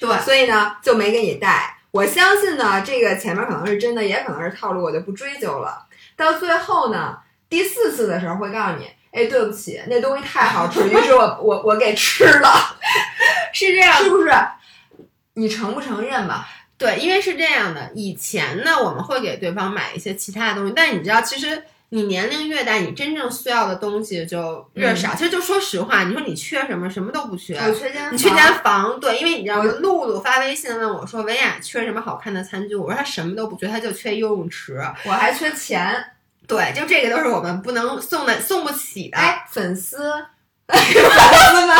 [0.00, 1.74] 对，所以呢就没给你带。
[1.96, 5.86] 我相信呢，这个前面可能是真的，也可能是套路，我就不追究了。
[6.14, 7.16] 到最后呢，
[7.48, 12.76] 第四次的时候会告诉你，哎，对不起，那东西太好吃，于是我我我给吃了，
[13.54, 14.30] 是这样，是不是？
[15.32, 16.46] 你承不承认吧？
[16.76, 21.62] 对，因为是这样的，以前呢，我们会给对方买一些其他的东西，但你知道，其实。
[21.90, 25.14] 你年龄越大，你真正需要的东西就越少。
[25.14, 27.56] 其实就说实话，你说你缺什么，什么都不缺。
[27.56, 28.98] 我缺间，你缺间房。
[28.98, 36.04] 对，因为你知道，露露发微信问我说：“维亚缺什么好看的餐具？”我说：“他什么都不缺，他就缺游泳池。”我还缺钱。
[36.48, 39.18] 对，就这个都是我们不能送的，送不起的。
[39.18, 40.12] 哎，粉丝，
[40.68, 40.80] 粉
[41.50, 41.76] 丝们，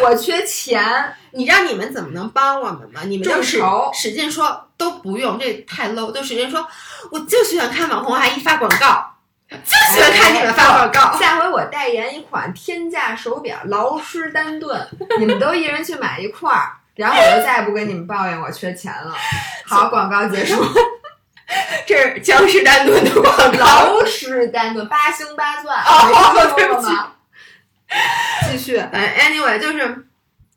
[0.00, 1.14] 我缺钱。
[1.36, 3.00] 你知道你们怎么能帮我们吗？
[3.06, 3.60] 你们就使
[3.92, 6.12] 使劲说都不用，这太 low。
[6.12, 6.64] 就使劲说，
[7.10, 9.14] 我就喜欢看网红阿姨发广告，
[9.50, 11.18] 就喜欢看你们发广告。
[11.18, 19.12] 下回我代言一款天价手表劳诗丹顿， 你们都一人去买一块儿，然后我就再也不跟你们抱怨我缺钱了。
[19.66, 20.62] 好，广告结束。
[21.84, 23.64] 这是江诗丹顿的广告。
[23.64, 25.76] 劳诗丹顿八星八钻，
[26.34, 27.10] 没听说过吗？
[28.50, 30.06] 继续，，anyway 就是。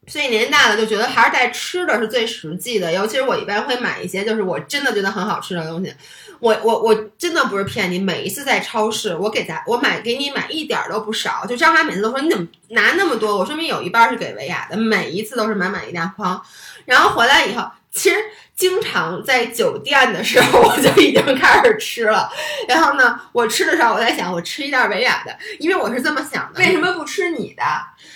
[0.09, 5.93] 所以年纪大了就觉得还是带吃的是最实际的，尤其是我一般会买一些就是我真的觉得很好吃的东西。
[6.39, 11.45] 我我我真的不是骗你，每一次在超市，我给咱我买给你买一点都不少。
[11.45, 16.41] 就张华每次都说你怎么拿那么多，我说明有一半是给维亚的，每一次都是满满一大筐。
[16.85, 18.15] 然后回来以后，其实
[18.55, 22.29] 经常在酒店的时候我就已经开始吃了。
[22.69, 27.63] 然后呢，我吃的时候我在想，我吃一袋维雅的，因为我是这么想的，为什么不吃你的？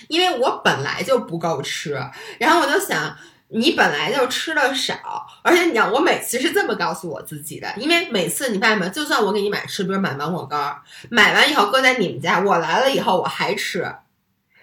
[0.07, 1.99] 因为我本来就不够吃，
[2.37, 3.15] 然后我就想，
[3.49, 4.95] 你本来就吃的少，
[5.41, 10.75] 而且你讲，我每次是这么告诉我自己的，因为每次你发现没，就算我给你买吃，比如买芒果干，
[11.09, 13.93] 买完以后搁在你们家，我来了以后我还吃，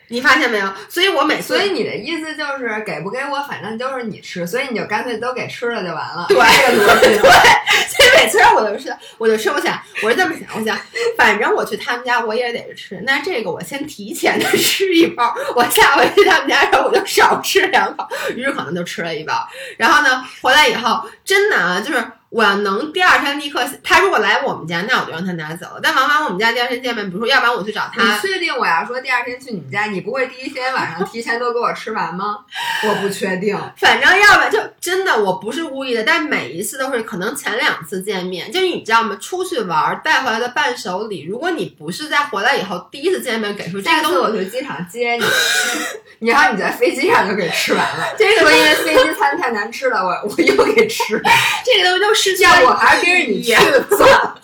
[0.09, 0.67] 你发现没有？
[0.89, 6.27] 所以我每次，所以你的意思就是给不给我，反正都是你吃，所以你就干脆都给吃了就完了。
[6.29, 6.39] 对。
[6.39, 9.51] 对，所以每次我就是，我就吃。
[9.51, 10.79] 我想，我是这么想，我想，
[11.17, 19.47] 反正我去他们家我也得吃，那这个我先提前的吃一包，我下回去他们家的时候我就少吃两口，于是可能就吃了一包。
[19.77, 22.05] 然后呢，回来以后真的啊，就是。
[22.31, 25.81] 我要能第二天立刻，他如果来我们家，那我就让他拿走了。
[25.83, 28.03] 但往往我们家第二天见面，比如说，要不然我去找他。
[28.03, 32.41] 你确定我要说第二天去你们家，你不会第一天晚上提前都给我吃完吗？
[32.87, 33.59] 我不确定。
[33.79, 39.17] 反正要不然就真的，我不是故意的，但每一次都是可能前两次见面，就是你知道吗？
[39.19, 45.25] 出去玩带回来的伴手礼，如果你不是在回来以后第一次见面给出这个东西，我去机场接你，
[46.21, 48.15] 你然后你在飞机上就给吃完了。
[48.19, 51.19] 这个说因为飞机餐太难吃了，我我又给吃。
[51.65, 52.18] 这个东西都。
[52.43, 54.41] 要我还是跟着你去算了，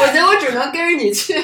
[0.00, 1.38] 我觉得我只能跟着你去，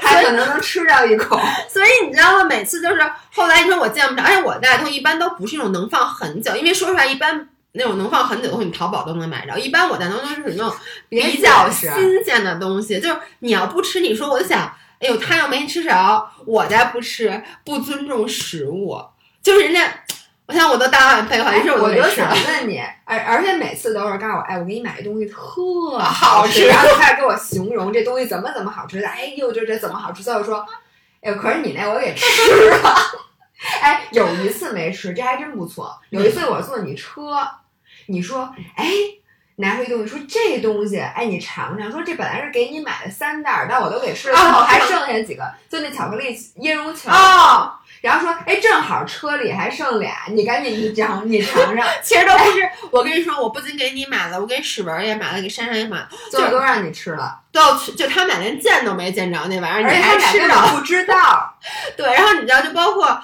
[0.00, 1.40] 还可能能吃掉一口。
[1.68, 2.44] 所以你知道吗？
[2.44, 3.00] 每次就是
[3.32, 9.58] 后来你说我见不着，而且我带的东西一般都不是那种能放很久，因为说出来一般那种能放很久的东西，你淘宝都能买着。
[9.58, 10.72] 一般我带的东西是那种
[11.08, 11.90] 比较新
[12.24, 14.60] 鲜的东西，就是你要不吃，你说我就想，
[15.00, 19.00] 哎呦，他又没吃着，我再不吃，不尊重食物，
[19.42, 20.04] 就是人家。
[20.48, 30.22] 我想我都当晚配合，于是我就想问你，而而且每次都是告诉我，哎，我给你买一东西特好吃，然后就开始给我形容这东西怎么怎么好吃的，哎呦，这这怎么好吃？
[30.22, 30.64] 最后说，
[31.20, 32.24] 哎，可是你那我给吃
[32.70, 32.96] 了，
[33.82, 35.94] 哎，有一次没吃，这还真不错。
[36.08, 37.46] 有一次我坐你车，
[38.06, 38.86] 你说，哎，
[39.56, 47.10] 拿回东西，说这东西，哎，你尝尝，说这本来是给你买的三袋，但我都给吃了，最后还剩下几个，就那巧克力椰蓉球。
[48.00, 51.86] 然后说，哎，正好车里还剩俩，你赶紧一张，你尝尝。
[52.02, 57.92] 其实都不是，我跟你说，我不仅给你买了，我给史文也买了，给珊珊也买了，就都让你吃了，都要吃。
[57.92, 60.54] 就他们俩连见都没见着那玩意儿，你还吃着？
[60.74, 61.58] 不知道。
[61.96, 63.20] 对，然后你知道，就包括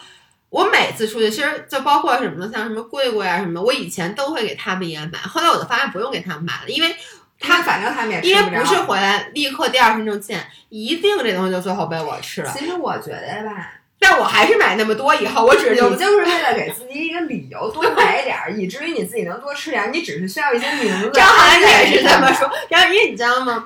[0.51, 2.51] 我每次出去，其实就包括什么？
[2.53, 6.95] 像什么贵贵啊什么，我以前都会给他们也买，后来我就发现不用给他们买了，因为
[7.39, 12.53] 他反正他们也因为不是回来立刻第二天就见，一定这东西就最后被我吃了。
[12.57, 13.71] 其实我觉得吧。
[14.07, 19.91] 但我还是买那么多，以后我只是你就是为了给自己一个理由多买点儿，以至于你自己能多吃点儿。
[19.91, 21.11] 你只是需要一些名字。
[21.15, 22.47] 张涵也是这么说。
[22.69, 23.65] 然后因为你知道吗？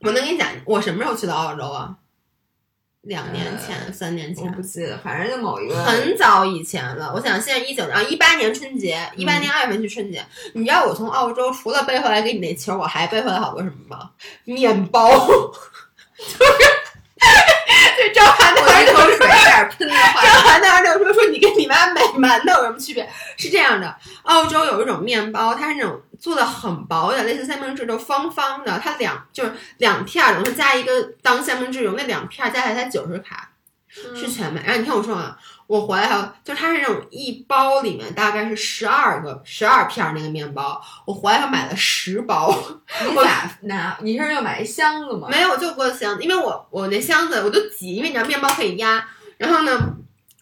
[0.00, 1.94] 我能跟你讲，我什么时候去的澳洲啊？
[3.02, 7.12] 两年前、三年前，我不记得，反正就某一个很早以前了。
[7.14, 10.24] 我想现在一九啊，一八年春节，一八年二月份去春节。
[10.54, 14.10] 你知道我从澳洲除了背回来给你那球，我还背回来好多什么吗？
[14.44, 15.28] 面包，
[16.16, 16.40] 就是。
[17.96, 23.08] 这张涵的儿口水有点喷的话，张涵的儿就说说你跟你妈美馒头有什么区别？
[23.36, 33.50] 是这样的，澳洲有一种面包，它是那种做的很薄的，类似三明治，就方方的，它两就是两片儿，然后加一个当三明治用，那两片加起来才九十卡，
[33.88, 34.62] 是全麦。
[34.62, 35.36] 然后你听我说啊。
[35.70, 42.52] 我回来还有，就它是那种一包里面大概是十二个十二片那个面包，我回来还买了十包。
[43.08, 43.96] 你咋拿？
[44.02, 45.28] 你是要买一箱子吗？
[45.30, 49.06] 没有，就过箱子，因为我我那箱子我都挤，因为你知道面包可以压，
[49.38, 49.96] 然后呢。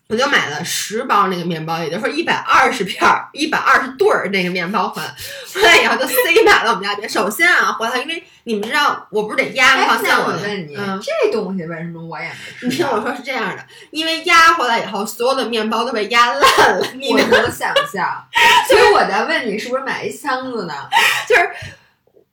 [0.08, 5.14] 我就买了十包那个面包，也就是说一百二十片儿、一百二十对儿那个面包回来，
[5.54, 6.14] 回来以后就塞
[6.46, 7.06] 满了我们家边。
[7.06, 10.00] 首先啊，回来因为你们知道，我不是得压吗？
[10.02, 12.66] 那我问你，这东西为什么我也没吃？
[12.66, 16.86] 你听我说是这样的，因为压回来以后，所有的面包都被压烂了。
[16.94, 18.26] 你能想象？
[18.66, 20.72] 所以我在问你，是不是买一箱子呢？
[21.28, 21.50] 就是。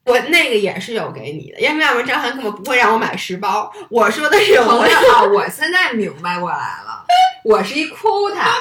[0.06, 3.74] 我那个也是有给你的，因为要不然张涵根本不会让我买十包。
[3.89, 7.03] 我说的是朋友啊，我现在明白过来了，
[7.43, 8.53] 我是一 quota，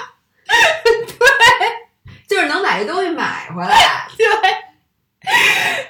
[0.47, 1.27] 对，
[2.27, 4.27] 就是能把这东西买回来，对，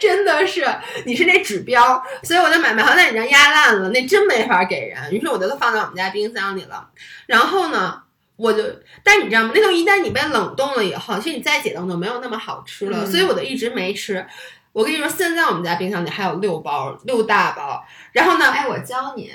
[0.00, 0.66] 真的是，
[1.06, 6.88] 你是那指标，所以我就买买好，在你家压烂了，那真没法给人，于是我就都放在我们家冰箱里了。
[7.26, 8.02] 然后呢，
[8.34, 8.60] 我就，
[9.04, 9.52] 但你知道吗？
[9.54, 14.26] 那东西一旦你被冷冻了以后，其实你再解冻就没有那么好吃了，所以我就一直没吃。
[14.74, 17.80] 我跟你说，现在我们家冰箱里还有六包，六大包。
[18.10, 19.30] 然后呢，哎，我教你，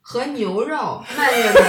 [0.00, 1.60] 和牛肉、蔓越莓、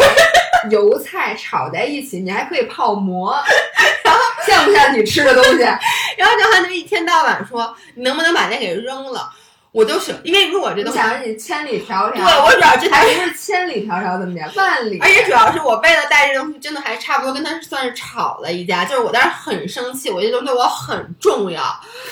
[0.72, 3.32] 油菜炒在一起，你还可以泡馍，
[4.04, 5.60] 然后像不像你吃的东西？
[6.18, 9.32] 然后就还那么一天到晚说，你能不能把那给扔了？
[9.72, 15.00] 我都是，因为如果这东西，想着你千里迢迢，对我主要这还不是千里迢迢怎么点，万里。
[15.00, 21.62] 而且主要是我为了带这东西，真的还差不多跟他算是吵了一架，就是我当时很生气，我这东西对我很重要。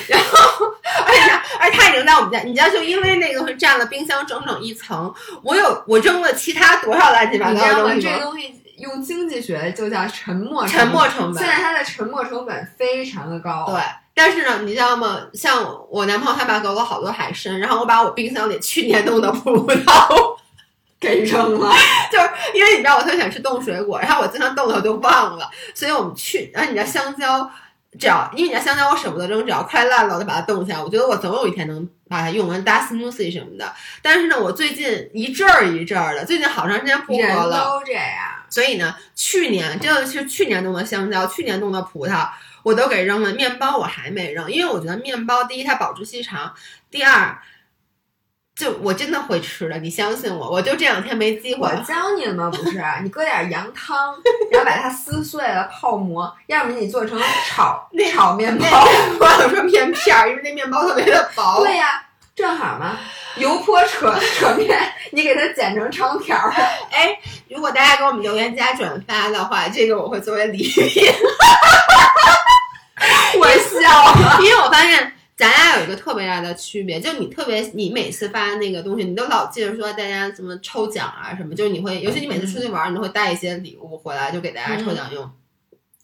[0.07, 0.67] 然后，
[1.05, 1.21] 而且，
[1.59, 8.01] 而且他已经在我们家，你知道，就因为那个东西占了冰箱整整一层，我有我扔了其他多少乱七八糟的东西。
[8.01, 11.43] 这个东西用经济学就叫沉没沉没成本。
[11.43, 13.65] 现在它的沉没成本非常的高。
[13.67, 13.81] 对。
[14.21, 15.21] 但是呢，你知道吗？
[15.33, 20.35] 像我男朋友他爸给我好多海参，然后我把我冰箱里去年冻的葡萄，
[20.99, 21.73] 给扔了。
[22.11, 27.49] 就是因为你知道我特别喜欢吃冻水果，然后我经常冻的我都忘了，所以我们去，然后你知道香蕉，
[27.97, 33.73] 只要因为你知道香蕉我舍不得扔，只要快烂了我就把它冻起来，我觉得我总有一天能把它用完搭 smoothie 什么的。
[34.01, 38.03] 但是呢，我最近一阵儿一阵儿的，最近好长时间不喝人了，都这样。
[38.49, 42.27] 所以呢，去年真的是去年冻的香蕉，去年冻的葡萄，
[42.63, 43.31] 我都给扔了。
[43.33, 46.53] 面包我还没扔，因为我觉得面包第一它保质期长，
[46.91, 47.37] 第二。
[48.55, 51.75] 就我真的会吃的，你相信我，我就这两天没机会我。
[51.77, 52.51] 教你了吗？
[52.53, 54.13] 不是， 你搁点羊汤，
[54.51, 58.67] 然后把它撕碎了泡馍，要么你做成炒 那炒面包。
[59.17, 61.63] 我想说面片儿，因为那面包特别的薄。
[61.63, 62.05] 对呀、
[62.35, 62.99] 正好嘛，
[63.37, 64.77] 油泼扯扯面，
[65.11, 66.51] 你给它剪成长条儿。
[66.91, 67.17] 哎，
[67.49, 71.05] 如果大家给我们留言加转发的话，这个我会作为礼品，
[73.39, 73.47] 我
[73.81, 74.39] 笑了。
[74.41, 75.13] 因为我发现。
[75.39, 85.31] 咱俩有一个特别大的区别，就你特别，你每次发那个东西，你都老记着说大家什么抽奖啊什么，就是你会，尤其你每次出去玩，你都会带一些礼物回来，就给大家抽奖用。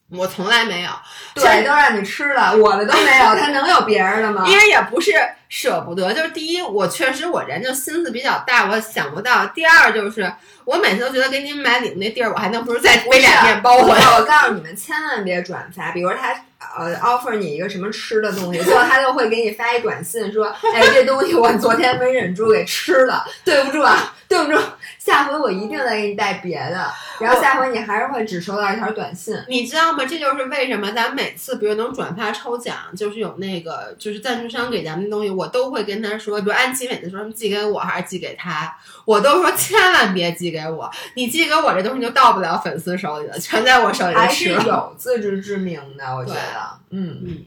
[0.10, 0.90] 我从来没有，
[1.34, 4.46] 对，都让你吃了，我的都没有，他能有别人的吗？
[4.48, 5.12] 因为也不是
[5.50, 10.32] 舍不得，就是第一，我确实我人就心思比较大，我想不到；第二就是
[10.66, 14.02] 我每次都觉得给你们买礼物那地儿，我还能不如再背俩面包回来。
[14.18, 16.34] 我告诉你们，千万别转发，比如他
[16.78, 24.60] 呃 offer 你一个什么吃的东西，最后他就会给你发一短信说，哎，这东西我昨天没忍住给吃了，对不住啊，对不住，
[24.98, 29.38] 下回我一定再给你带别的，然后下回你还是会只收到一条短信。
[29.48, 30.04] 你知道吗？
[30.06, 44.50] 这就是为什么咱每次比如能转发抽奖，就是有那个就是赞助商给咱们的东西，我都会跟他说，比如安琪每次说寄给我还是寄给他，我都说千万别寄给我，你寄给我这东西就到不了粉丝手里了，全在我手里还是。
[44.50, 47.46] 有自知之明的，我觉得，嗯，嗯，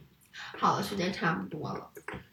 [0.59, 1.87] 好了，时间差不多了。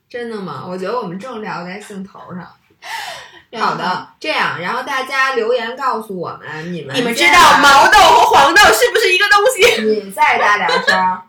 [0.10, 0.66] 真的吗？
[0.68, 2.48] 我觉得我们正聊在兴头上。
[3.58, 9.82] 好，的，这样，然后大家留言告诉我们，你们你们知道毛豆和黄豆是不是一个东西？
[9.82, 11.22] 你再大点声儿，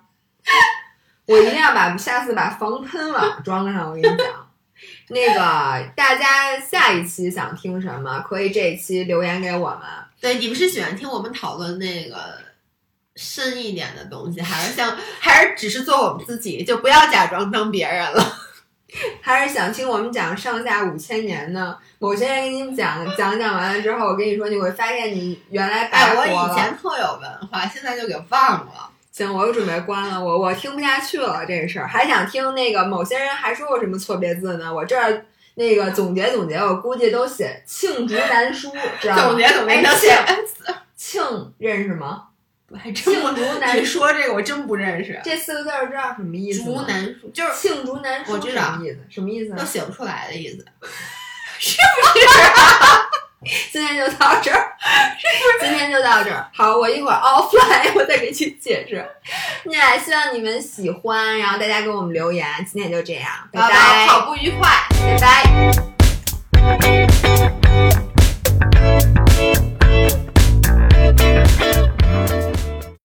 [1.29, 3.91] 我一定要把下次把防喷网装上。
[3.91, 4.49] 我跟你讲，
[5.09, 9.81] 那个大家下一期想听什么，可以这一期留言给我们。
[10.21, 12.17] 对，你们是喜欢听我们讨论那个
[13.17, 18.37] 深一点的东西，还是像，还是只是做我们自己，就不要假装当别人了？
[19.21, 21.77] 还是想听我们讲上下五千年呢？
[21.99, 26.25] 某些人给你们讲讲讲完了之后，我跟你说，你会发现你原来白哎，我。
[26.25, 28.91] 以前特有文化，现在就给忘了。
[29.17, 34.71] 行，我又准备关了，我我听不下去了这事儿，还想听那个某些人还说过什么错别字呢？
[34.71, 39.23] 我这儿那个总结总结，我估计都写罄竹难书，知道吗？
[39.23, 40.15] 总结总结哎能写
[40.99, 42.25] 罄罄认识吗？
[42.69, 45.19] 我还真不罄竹难你说这个我真不认识。
[45.25, 46.83] 这四个字儿知道什么意思竹？
[46.83, 48.99] 难书就是罄竹难书我知道什么意思？
[49.09, 49.57] 什么意思啊？
[49.59, 50.63] 都写不出来的意思。
[53.73, 54.73] 今天就到这儿。
[55.61, 56.47] 今天就到这儿。
[56.53, 59.05] 好我一会儿 offline 我再给你解释。
[59.65, 62.47] 那希望你们喜欢然后大家给我们留言。
[62.71, 64.07] 今天就这样拜拜。
[64.07, 64.69] 跑步愉快。
[65.19, 65.43] 拜
[66.61, 67.96] 拜。